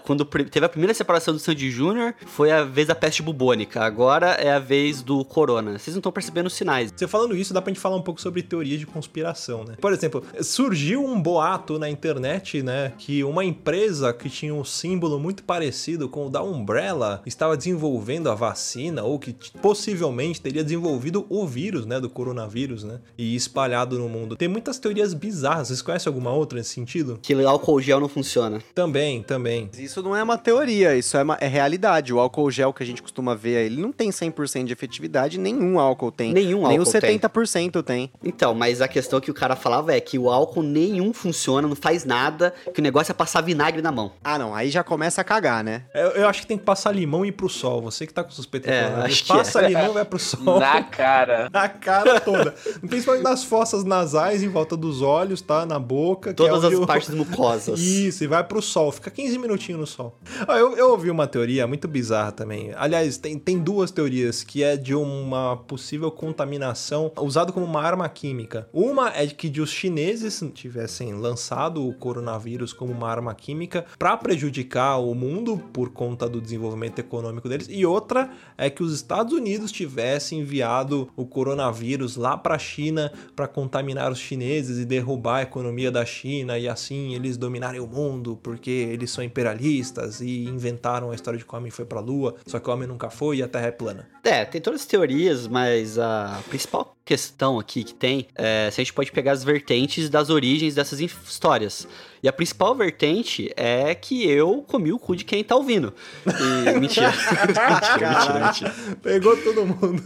[0.04, 3.82] Quando teve a primeira separação do Sandy Júnior, foi a vez da peste bubônica.
[3.82, 5.78] Agora é a vez do corona.
[5.78, 6.94] Vocês não estão percebendo os sinais.
[6.96, 9.76] Você falando isso, dá pra gente falar um pouco sobre teorias de conspiração, né?
[9.80, 15.20] Por exemplo, surgiu um boato na internet, né, que uma empresa que tinha um símbolo
[15.20, 21.26] muito parecido com o da Umbrella estava desenvolvendo a vacina ou que possivelmente teria desenvolvido
[21.30, 24.36] o vírus, né, do coronavírus, né, e espalhado no mundo.
[24.36, 25.68] Tem muitas teorias bizarras.
[25.68, 27.20] Vocês conhecem alguma outra nesse sentido?
[27.22, 28.62] Que álcool gel não funciona.
[28.74, 29.70] Também, também.
[29.78, 32.14] Isso não é uma teoria, isso é, uma, é realidade.
[32.14, 35.38] O álcool gel que a gente costuma ver aí, ele não tem 100% de efetividade,
[35.40, 36.34] nenhum álcool tem.
[36.34, 38.12] Nenhum Nem álcool os 70% tem.
[38.24, 41.76] Então, mas a questão que o cara falava é que o álcool nenhum funciona, não
[41.76, 44.12] faz nada, que o negócio é passar vinagre na mão.
[44.24, 45.84] Ah, não, aí já começa a cagar, né?
[45.94, 47.82] Eu, eu acho que tem que passar limão e ir pro sol.
[47.82, 50.20] Você que tá com suspeita de É, coronavírus, acho que passa limão e vai pro
[50.20, 50.60] sol.
[50.60, 51.50] Na cara.
[51.54, 52.54] Na cara toda.
[52.88, 55.66] Principalmente nas fossas nasais, em volta dos olhos, tá?
[55.66, 56.34] Na boca.
[56.34, 57.80] que é Todas onde as o- partes mucosas.
[57.80, 58.92] Isso, e vai pro sol.
[58.92, 60.18] Fica 15 minutinhos no sol.
[60.48, 62.72] Ó, eu, eu ouvi uma teoria muito bizarra também.
[62.76, 68.08] Aliás, tem, tem duas teorias, que é de uma possível contaminação usado como uma arma
[68.10, 68.68] química.
[68.74, 74.98] Uma é que os chineses tivessem lançado o coronavírus como uma arma química para prejudicar
[74.98, 77.68] o mundo por conta do desenvolvimento econômico deles.
[77.70, 83.12] E outra é que os Estados Unidos tivessem enviado o coronavírus lá para a China
[83.36, 87.88] para contaminar os chineses e derrubar a economia da China e assim eles dominarem o
[87.88, 92.00] mundo porque eles são imperialistas e inventaram a história de que o homem foi para
[92.00, 94.08] a lua, só que o homem nunca foi e a Terra é plana.
[94.24, 98.84] É, tem todas as teorias, mas a principal questão aqui que tem é se a
[98.84, 101.88] gente pode pegar as vertentes das origens dessas histórias.
[102.22, 105.94] E a principal vertente é que eu comi o cu de quem tá ouvindo.
[106.26, 107.12] E, mentira.
[107.12, 108.76] mentira, mentira, mentira.
[109.02, 110.04] Pegou todo mundo.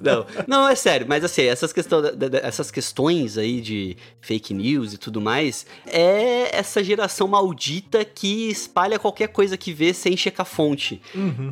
[0.00, 2.02] Não, não, é sério, mas assim, essas, questão,
[2.42, 8.98] essas questões aí de fake news e tudo mais, é essa geração maldita que espalha
[8.98, 11.00] qualquer coisa que vê sem checar fonte.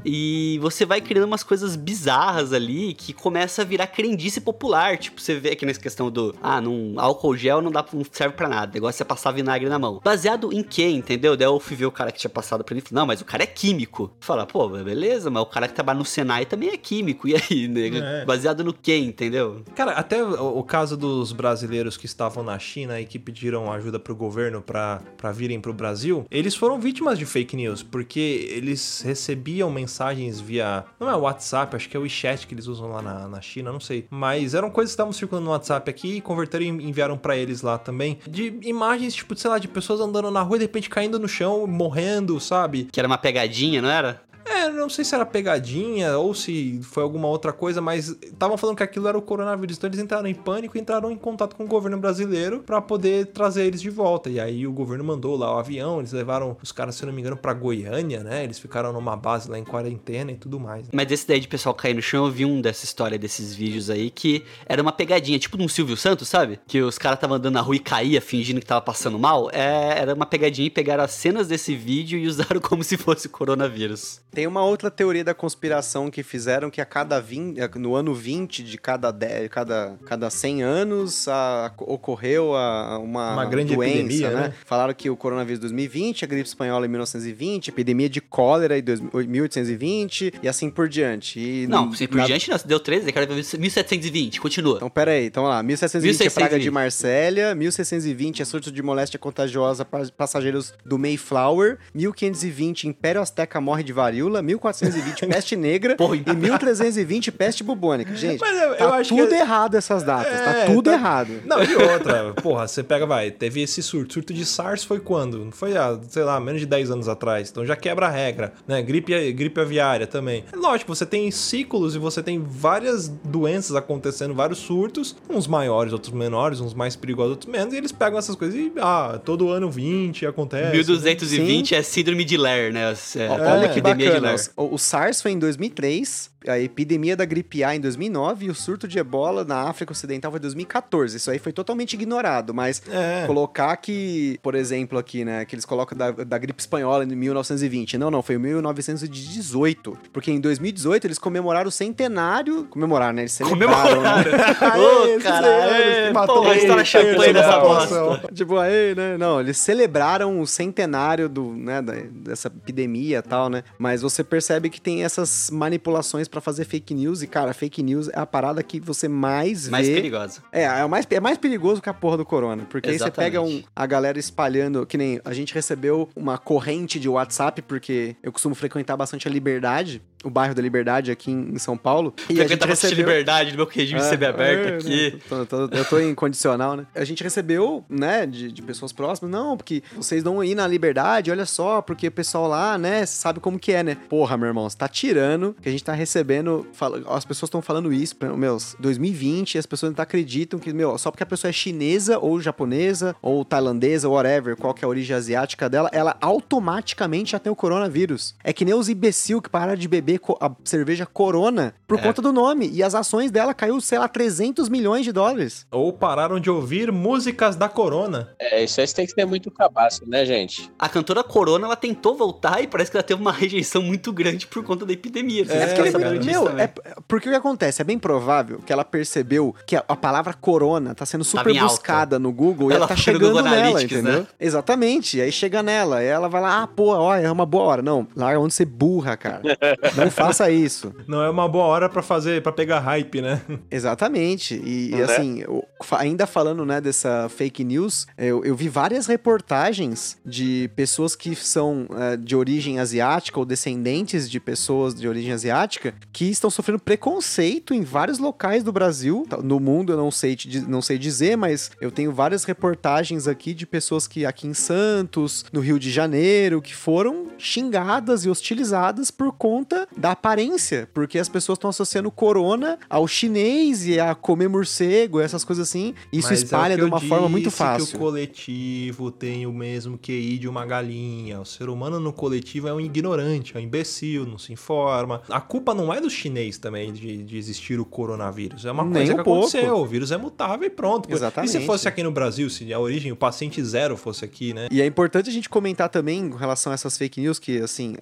[0.05, 4.99] E você vai criando umas coisas bizarras ali que começa a virar crendice popular.
[4.99, 8.35] Tipo, você vê aqui nessa questão do, ah, num álcool gel não, dá, não serve
[8.35, 9.96] pra nada, o negócio é passar vinagre na mão.
[10.05, 11.37] Baseado em quê, entendeu?
[11.37, 13.21] Daí eu fui ver o cara que tinha passado pra mim e falei, não, mas
[13.21, 14.11] o cara é químico.
[14.21, 17.27] Fala, pô, beleza, mas o cara que trabalha no Senai também é químico.
[17.27, 17.97] E aí, nego?
[17.97, 18.25] É.
[18.25, 19.63] Baseado no quê, entendeu?
[19.75, 23.99] Cara, até o, o caso dos brasileiros que estavam na China e que pediram ajuda
[23.99, 29.03] pro governo pra pra virem pro Brasil, eles foram vítimas de fake news, porque eles
[29.05, 30.85] recebiam mensagens via.
[31.01, 33.73] Não é WhatsApp, acho que é o WeChat que eles usam lá na, na China,
[33.73, 34.07] não sei.
[34.11, 37.79] Mas eram coisas que estavam circulando no WhatsApp aqui, converteram e enviaram pra eles lá
[37.79, 38.19] também.
[38.29, 41.29] De imagens, tipo, sei lá, de pessoas andando na rua e de repente caindo no
[41.29, 42.89] chão, morrendo, sabe?
[42.91, 44.21] Que era uma pegadinha, não era?
[44.49, 48.77] É, não sei se era pegadinha ou se foi alguma outra coisa, mas estavam falando
[48.77, 49.77] que aquilo era o coronavírus.
[49.77, 53.27] Então eles entraram em pânico e entraram em contato com o governo brasileiro pra poder
[53.27, 54.31] trazer eles de volta.
[54.31, 57.21] E aí o governo mandou lá o avião, eles levaram os caras, se não me
[57.21, 58.45] engano, pra Goiânia, né?
[58.45, 60.87] Eles ficaram numa base lá em quarentena e tudo mais.
[60.93, 63.91] Mas esse daí de pessoal cair no chão, eu vi um dessa história, desses vídeos
[63.91, 66.61] aí, que era uma pegadinha, tipo de um Silvio Santos, sabe?
[66.67, 69.51] Que os caras estavam andando na rua e caía fingindo que tava passando mal.
[69.53, 73.29] É, era uma pegadinha e pegaram as cenas desse vídeo e usaram como se fosse
[73.29, 74.21] coronavírus.
[74.37, 78.63] Tem uma outra teoria da conspiração que fizeram que a cada 20, no ano 20
[78.63, 84.31] de cada, 10, cada, cada 100 anos a- ocorreu a- uma, Uma grande doença, epidemia,
[84.31, 84.41] né?
[84.49, 84.55] né?
[84.67, 88.83] Falaram que o coronavírus 2020, a gripe espanhola em 1920, a epidemia de cólera em
[89.27, 91.41] 1820 e assim por diante.
[91.41, 94.77] E Não, se por na- diante não, deu 13, cara, 1720, continua.
[94.77, 95.25] Então, pera aí.
[95.29, 95.63] Então, lá.
[95.63, 96.75] 1720 é praga de 1620.
[96.75, 97.55] Marsella.
[97.55, 101.79] 1620 é surto de moléstia contagiosa para passageiros do Mayflower.
[101.95, 104.26] 1520, Império Azteca morre de varíola.
[104.31, 108.15] 1420 peste negra Porra, e 1320 peste bubônica.
[108.15, 110.93] Gente, Mas eu- tá eu acho tudo que- errado essas datas, tá É, tudo tá-
[110.97, 111.31] errado.
[111.45, 114.15] Não, e outra, porra, você pega, vai, teve esse surto.
[114.15, 115.45] Surto de SARS foi quando?
[115.45, 117.51] Não foi há, sei lá, menos de 10 anos atrás.
[117.51, 118.81] Então já quebra a regra, né?
[118.83, 120.45] Gripe, gripe aviária também.
[120.53, 125.93] É lógico, você tem ciclos e você tem várias doenças acontecendo, vários surtos, uns maiores,
[125.93, 129.49] outros menores, uns mais perigosos, outros menos, e eles pegam essas coisas e, ah, todo
[129.51, 130.73] ano 20 acontece.
[130.73, 132.95] 1220 é síndrome de Ler, né?
[133.17, 134.16] É, a Olha que epidemia de bacana.
[134.57, 138.87] O SARS foi em 2003, a epidemia da gripe A em 2009 e o surto
[138.89, 141.17] de ebola na África Ocidental foi em 2014.
[141.17, 143.25] Isso aí foi totalmente ignorado, mas É.
[143.27, 147.99] colocar que, por exemplo, aqui, né, que eles colocam da, da gripe espanhola em 1920.
[147.99, 149.97] Não, não, foi em 1918.
[150.13, 152.65] Porque em 2018 eles comemoraram o centenário.
[152.71, 153.23] Comemoraram, né?
[153.23, 154.01] Eles celebraram.
[154.03, 154.11] né?
[154.77, 156.15] Ô, Aê, caralho.
[156.15, 158.07] matou a história champanhe terceira dessa população.
[158.09, 158.29] bosta.
[158.35, 159.17] Tipo, aí, né?
[159.19, 163.63] Não, eles celebraram o centenário do, né, dessa epidemia e tal, né?
[163.79, 168.09] Mas você percebe que tem essas manipulações pra fazer fake news e, cara, fake news
[168.09, 169.95] é a parada que você mais, Mais vê.
[169.95, 170.43] perigosa.
[170.53, 172.67] É, é, mais, é mais perigoso que a porra do corona.
[172.69, 173.33] Porque aí você Exatamente.
[173.33, 178.17] pega um, a galera espalhando, que nem a gente recebeu uma corrente de WhatsApp, porque
[178.23, 182.15] eu costumo frequentar bastante a Liberdade, o bairro da Liberdade aqui em, São Paulo.
[182.29, 182.97] E a gente recebeu...
[183.07, 185.13] liberdade do meu regime É, semi-aberto é, aqui.
[185.15, 186.87] né, tô- tô- eu tô em condicional, né?
[186.95, 191.31] A gente recebeu, né, de, de pessoas próximas, não, porque vocês não ir na liberdade,
[191.31, 193.97] olha só, porque o pessoal lá, né, sabe como que é, né?
[194.09, 197.63] Porra, meu irmão, você tá tirando que a gente tá recebendo, fala- as pessoas estão
[197.63, 201.49] falando isso, meus, 2020, e as pessoas ainda acreditam que, meu, só porque a pessoa
[201.49, 206.17] é chinesa ou japonesa ou tailandesa, whatever, qual que é a origem asiática dela, ela
[206.21, 208.35] automaticamente já tem o coronavírus.
[208.43, 212.03] É que nem os imbecil que pararam de beber a cerveja Corona por É.
[212.03, 212.69] conta do nome.
[212.73, 215.67] E as ações dela caiu, sei lá, 300 milhões de dólares.
[215.71, 218.31] Ou pararam de ouvir músicas da Corona.
[218.39, 220.71] É, isso aí você tem que ter muito cabaço, né, gente?
[220.79, 224.47] A cantora Corona, ela tentou voltar e parece que ela teve uma rejeição muito grande
[224.47, 225.45] por conta da epidemia.
[225.49, 225.91] É, cara.
[225.91, 226.73] sabendo disso meu, é,
[227.07, 227.81] porque o que acontece?
[227.83, 231.51] É bem provável que ela percebeu que a, a palavra corona tá sendo super Tava
[231.55, 231.73] em alta.
[231.75, 234.21] buscada no Google Ela e tá foi no chegando nela, Analytics, entendeu?
[234.21, 234.27] né?
[234.41, 235.21] Exatamente.
[235.21, 237.83] Aí chega nela, e ela vai lá, ah, pô, ó, é uma boa hora.
[237.83, 239.43] Não, larga onde você burra, cara.
[239.97, 240.95] Não faça isso.
[241.07, 243.41] Não é uma boa hora pra fazer, para pegar hype, né?
[243.71, 244.55] Exatamente.
[244.65, 245.03] E, e, Né?
[245.03, 251.15] assim, eu- ainda falando, né, dessa fake news, eu, eu vi várias reportagens de pessoas
[251.15, 256.51] que são eh, de origem asiática ou descendentes de pessoas de origem asiática que estão
[256.51, 259.25] sofrendo preconceito em vários locais do Brasil.
[259.29, 263.29] Tá, No mundo eu não sei, te não sei dizer, mas eu tenho várias reportagens
[263.29, 268.29] aqui de pessoas que aqui em Santos, no Rio de Janeiro, que foram xingadas e
[268.31, 274.15] hostilizadas por conta da aparência, porque as pessoas estão associando corona ao chinês e a
[274.15, 275.95] comer morcego, essas coisas assim.
[276.13, 277.97] Isso Mas é espalha que de uma forma muito disse que fácil.
[277.97, 281.41] o coletivo tem o mesmo QI de uma galinha.
[281.41, 285.23] O ser humano no coletivo é um ignorante, é um imbecil, não se informa.
[285.29, 288.65] A culpa não é do chinês também de, de existir o coronavírus.
[288.65, 289.41] É uma Nem coisa um que pouco.
[289.47, 289.77] aconteceu.
[289.77, 291.13] O vírus é mutável e pronto.
[291.13, 291.51] Exatamente.
[291.51, 294.69] E se fosse aqui no Brasil, se a origem, o paciente zero fosse aqui, né?
[294.71, 297.95] E é importante a gente comentar também com relação a essas fake news que, assim,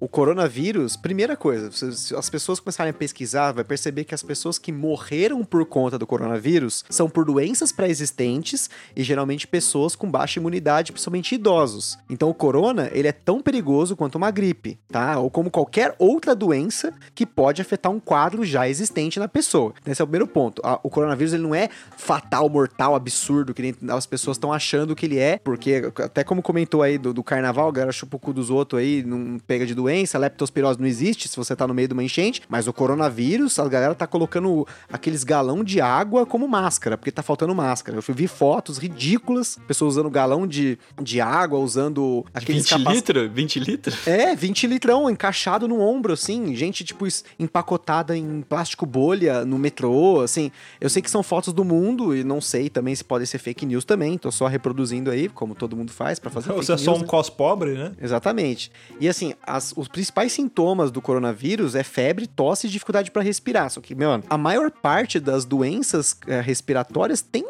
[0.00, 4.58] o coronavírus, primeira coisa, se as pessoas começarem a pesquisar, vai perceber que as pessoas
[4.58, 10.38] que morreram por conta do coronavírus são por doenças pré-existentes e geralmente pessoas com baixa
[10.38, 11.96] imunidade, principalmente idosos.
[12.10, 15.18] Então o corona, ele é tão perigoso quanto uma gripe, tá?
[15.18, 19.72] Ou como qualquer outra doença que pode afetar um quadro já existente na pessoa.
[19.86, 20.60] Esse é o primeiro ponto.
[20.82, 25.18] O coronavírus, ele não é fatal, mortal, absurdo, que as pessoas estão achando que ele
[25.18, 28.50] é, porque até como comentou aí do, do carnaval, a galera chupa o cu dos
[28.50, 31.94] outros aí, não pega de doença, leptospirose não existe se você tá no meio de
[31.94, 36.96] uma enchente, mas o coronavírus, a galera tá colocando aqueles galão de água como máscara,
[36.96, 37.98] porque tá faltando máscara.
[37.98, 43.30] Eu vi fotos ridículas, pessoas usando galão de, de água, usando aqueles 20 capac- litros?
[43.32, 44.06] 20 litros?
[44.06, 46.54] é, 20 litrão encaixado no ombro, assim.
[46.54, 47.06] Gente, tipo,
[47.38, 50.50] empacotada em plástico bolha no metrô, assim.
[50.80, 53.64] Eu sei que são fotos do mundo e não sei também se pode ser fake
[53.64, 54.18] news também.
[54.18, 57.02] Tô só reproduzindo aí, como todo mundo faz pra fazer Você é só news, um
[57.02, 57.06] né?
[57.08, 57.92] cos pobre, né?
[58.00, 58.70] Exatamente.
[59.00, 63.70] E assim, as- os principais sintomas do coronavírus é febre, tosse e dificuldade para respirar.
[63.70, 67.44] Só que, meu, a maior parte das doenças eh, respiratórias tem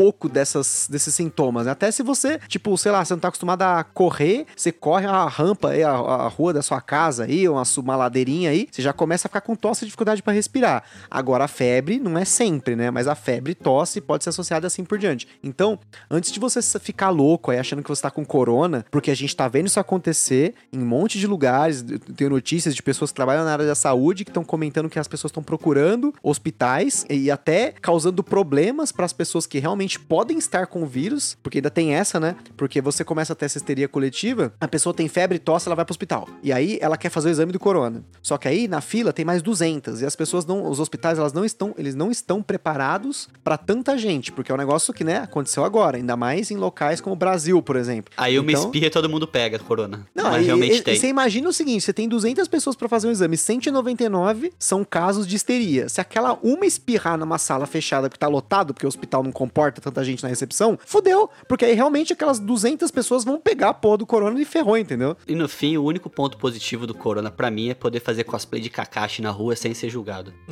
[0.00, 1.66] pouco dessas, desses sintomas.
[1.66, 1.72] né?
[1.72, 5.28] Até se você, tipo, sei lá, você não tá acostumado a correr, você corre a
[5.28, 8.94] rampa aí, a, a rua da sua casa aí, uma, uma ladeirinha aí, você já
[8.94, 10.84] começa a ficar com tosse e dificuldade para respirar.
[11.10, 12.90] Agora, a febre não é sempre, né?
[12.90, 15.28] Mas a febre, tosse pode ser associada assim por diante.
[15.44, 15.78] Então,
[16.10, 19.36] antes de você ficar louco aí achando que você tá com corona, porque a gente
[19.36, 21.84] tá vendo isso acontecer em um monte de lugares,
[22.16, 25.06] tenho notícias de pessoas que trabalham na área da saúde que estão comentando que as
[25.06, 30.66] pessoas estão procurando hospitais e até causando problemas para as pessoas que realmente podem estar
[30.66, 32.36] com o vírus, porque ainda tem essa, né?
[32.56, 35.84] Porque você começa a ter essa histeria coletiva, a pessoa tem febre, tosse, ela vai
[35.84, 36.28] pro hospital.
[36.42, 38.04] E aí ela quer fazer o exame do corona.
[38.22, 41.32] Só que aí na fila tem mais 200 e as pessoas não, os hospitais, elas
[41.32, 45.18] não estão, eles não estão preparados pra tanta gente, porque é um negócio que, né,
[45.18, 48.12] aconteceu agora, ainda mais em locais como o Brasil, por exemplo.
[48.16, 50.06] Aí uma Então- espirra e todo mundo pega corona.
[50.14, 50.96] Não, Mas e- realmente e- tem.
[50.96, 55.26] você imagina o seguinte: você tem 200 pessoas pra fazer um exame, 199 são casos
[55.26, 55.88] de histeria.
[55.88, 59.69] Se aquela uma espirrar numa sala fechada porque tá lotado, porque o hospital não comporta
[59.78, 61.28] tanta gente na recepção, fudeu.
[61.46, 65.16] Porque aí realmente aquelas 200 pessoas vão pegar a porra do corona e ferrou, entendeu?
[65.28, 68.60] E no fim, o único ponto positivo do Corona pra mim é poder fazer cosplay
[68.60, 70.32] de Kakashi na rua sem ser julgado.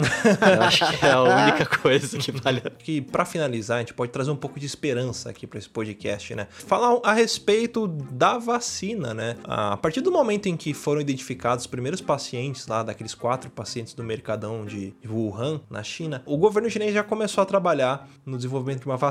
[0.55, 2.61] Eu acho que é a única coisa que vale.
[2.79, 6.35] que pra finalizar, a gente pode trazer um pouco de esperança aqui pra esse podcast,
[6.35, 6.47] né?
[6.51, 9.37] Falar a respeito da vacina, né?
[9.45, 13.95] A partir do momento em que foram identificados os primeiros pacientes lá, daqueles quatro pacientes
[13.95, 18.81] do mercadão de Wuhan, na China, o governo chinês já começou a trabalhar no desenvolvimento
[18.81, 19.08] de uma vacina.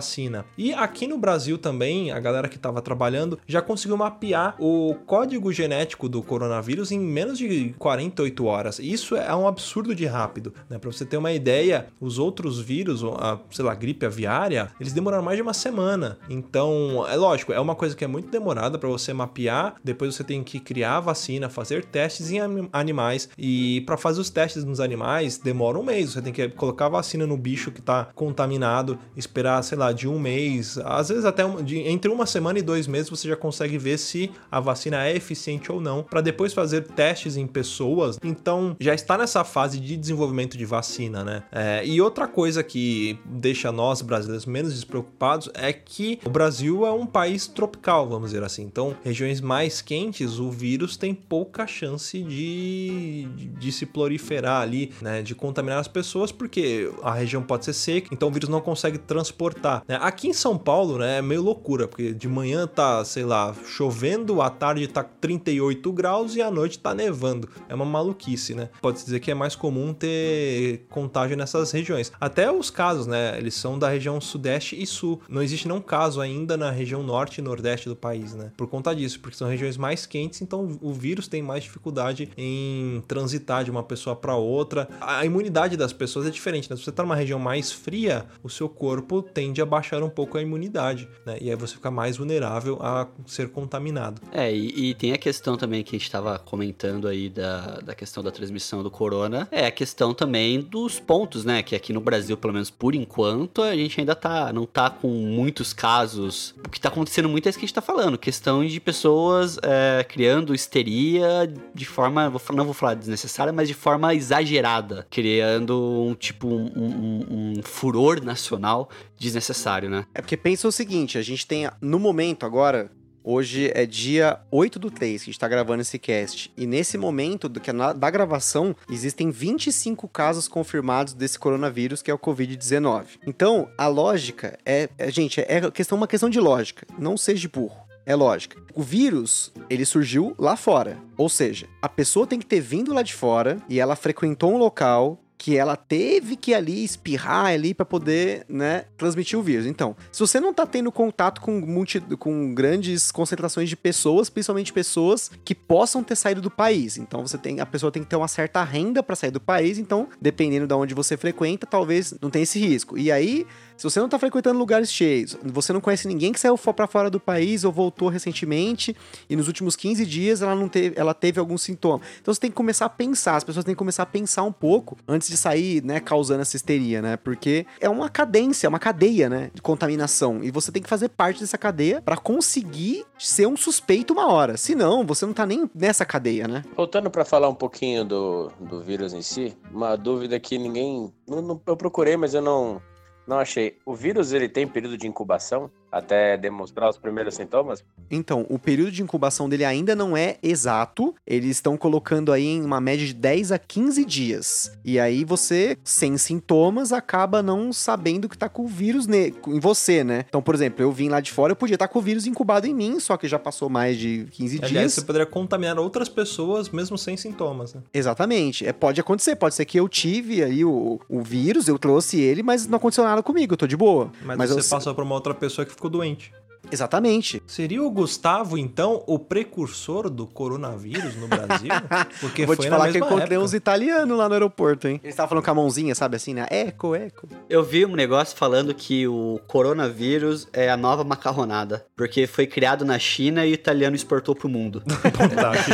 [0.57, 5.51] E aqui no Brasil também, a galera que tava trabalhando já conseguiu mapear o código
[5.51, 8.79] genético do coronavírus em menos de 48 horas.
[8.79, 10.77] Isso é um absurdo de rápido, né?
[10.77, 15.23] Pra você ter uma ideia, os outros vírus, a, sei lá, gripe aviária, eles demoraram
[15.23, 16.17] mais de uma semana.
[16.29, 20.23] Então, é lógico, é uma coisa que é muito demorada para você mapear, depois você
[20.23, 24.63] tem que criar a vacina, fazer testes em ani- animais e para fazer os testes
[24.63, 26.13] nos animais demora um mês.
[26.13, 30.07] Você tem que colocar a vacina no bicho que tá contaminado, esperar, sei lá, de
[30.07, 33.35] um mês, às vezes até um- de- entre uma semana e dois meses você já
[33.35, 38.17] consegue ver se a vacina é eficiente ou não, para depois fazer testes em pessoas.
[38.23, 41.43] Então, já está nessa fase de desenvolvimento de vacina, né?
[41.51, 46.91] É, e outra coisa que deixa nós brasileiros menos despreocupados é que o Brasil é
[46.91, 48.63] um país tropical, vamos dizer assim.
[48.63, 53.27] Então, regiões mais quentes, o vírus tem pouca chance de,
[53.59, 55.21] de se proliferar ali, né?
[55.21, 58.97] De contaminar as pessoas, porque a região pode ser seca, então o vírus não consegue
[58.97, 59.76] transportar.
[59.87, 59.97] Né?
[60.01, 64.41] Aqui em São Paulo, né, é meio loucura, porque de manhã tá, sei lá, chovendo,
[64.41, 67.49] à tarde tá 38 graus e à noite tá nevando.
[67.67, 68.69] É uma maluquice, né?
[68.81, 72.11] Pode dizer que é mais comum ter contágio nessas regiões.
[72.19, 75.21] Até os casos, né, eles são da região sudeste e sul.
[75.29, 78.51] Não existe nenhum caso ainda na região norte e nordeste do país, né?
[78.57, 83.03] Por conta disso, porque são regiões mais quentes, então o vírus tem mais dificuldade em
[83.07, 84.87] transitar de uma pessoa para outra.
[85.01, 86.75] A imunidade das pessoas é diferente, né?
[86.75, 90.37] Se você tá numa região mais fria, o seu corpo tende a baixar um pouco
[90.37, 91.37] a imunidade, né?
[91.41, 94.21] E aí você fica mais vulnerável a ser contaminado.
[94.31, 97.93] É, e, e tem a questão também que a gente tava comentando aí da, da
[97.95, 99.47] questão da transmissão do corona.
[99.51, 101.61] É a questão também dos pontos, né?
[101.61, 105.07] Que aqui no Brasil, pelo menos por enquanto, a gente ainda tá, não tá com
[105.09, 106.55] muitos casos.
[106.65, 108.17] O que tá acontecendo muito é isso que a gente tá falando.
[108.17, 114.13] Questão de pessoas é, criando histeria de forma, não vou falar desnecessária, mas de forma
[114.13, 115.05] exagerada.
[115.09, 120.05] Criando um tipo, um, um- um furor nacional desnecessário, né?
[120.13, 122.91] É porque pensa o seguinte, a gente tem, no momento agora,
[123.23, 126.97] hoje é dia 8 do 3 que a gente tá gravando esse cast, e nesse
[126.97, 132.13] momento do que é na- da gravação, existem 25 casos confirmados desse coronavírus, que é
[132.13, 133.05] o Covid-19.
[133.27, 137.85] Então, a lógica é, é, gente, é questão, uma questão de lógica, não seja burro.
[138.05, 138.55] É lógica.
[138.73, 140.97] O vírus, ele surgiu lá fora.
[141.17, 144.57] Ou seja, a pessoa tem que ter vindo lá de fora e ela frequentou um
[144.57, 149.65] local que ela teve que ali espirrar ali para poder, né, transmitir o vírus.
[149.65, 154.73] Então, se você não tá tendo contato com, multi, com grandes concentrações de pessoas, principalmente
[154.73, 156.97] pessoas que possam ter saído do país.
[156.97, 159.77] Então, você tem a pessoa tem que ter uma certa renda para sair do país,
[159.77, 162.97] então, dependendo de onde você frequenta, talvez não tenha esse risco.
[162.97, 163.45] E aí,
[163.77, 167.09] se você não tá frequentando lugares cheios, você não conhece ninguém que saiu para fora
[167.09, 168.95] do país ou voltou recentemente
[169.29, 172.01] e nos últimos 15 dias ela não teve, ela teve algum sintoma.
[172.21, 174.51] Então você tem que começar a pensar, as pessoas têm que começar a pensar um
[174.51, 177.15] pouco antes de sair, né, causando essa histeria, né?
[177.17, 181.09] Porque é uma cadência, é uma cadeia, né, de contaminação e você tem que fazer
[181.09, 184.57] parte dessa cadeia para conseguir ser um suspeito uma hora.
[184.57, 186.63] Senão, você não tá nem nessa cadeia, né?
[186.75, 191.13] Voltando para falar um pouquinho do, do vírus em si, uma dúvida que ninguém.
[191.27, 192.81] não- não- eu procurei, mas eu não,
[193.27, 193.77] não achei.
[193.85, 197.83] O vírus ele tem período de incubação até demonstrar os primeiros sintomas?
[198.09, 201.13] Então, o período de incubação dele ainda não é exato.
[201.25, 204.71] Eles estão colocando aí em uma média de 10 a 15 dias.
[204.83, 209.59] E aí você, sem sintomas, acaba não sabendo que tá com o vírus ne- em
[209.59, 210.25] você, né?
[210.27, 212.65] Então, por exemplo, eu vim lá de fora, eu podia estar com o vírus incubado
[212.67, 214.93] em mim, só que já passou mais de 15 Aliás, dias.
[214.93, 217.81] você poderia contaminar outras pessoas mesmo sem sintomas, né?
[217.93, 218.65] Exatamente.
[218.65, 222.41] É, pode acontecer, pode ser que eu tive aí o, o vírus, eu trouxe ele,
[222.43, 224.11] mas não aconteceu nada comigo, eu tô de boa.
[224.23, 226.33] Mas, Mas você eu- passou pra uma outra pessoa que ficou doente.
[226.71, 227.41] Exatamente.
[227.47, 231.69] Seria o Gustavo, então, o precursor do coronavírus no Brasil?
[232.19, 233.39] Porque Vou foi te na falar que eu encontrei época.
[233.39, 234.99] uns italianos lá no aeroporto, hein?
[235.03, 236.45] Eles estavam falando com a mãozinha, sabe assim, né?
[236.49, 237.27] Eco, eco.
[237.49, 242.83] Eu vi um negócio falando que o coronavírus é a nova macarronada, porque foi criado
[242.83, 244.83] na China e o italiano exportou pro mundo.
[244.87, 245.71] Puta que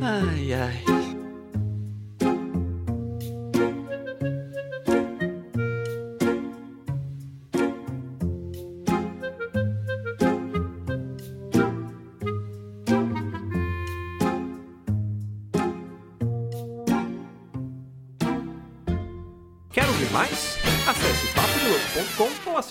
[0.02, 0.93] ai, ai.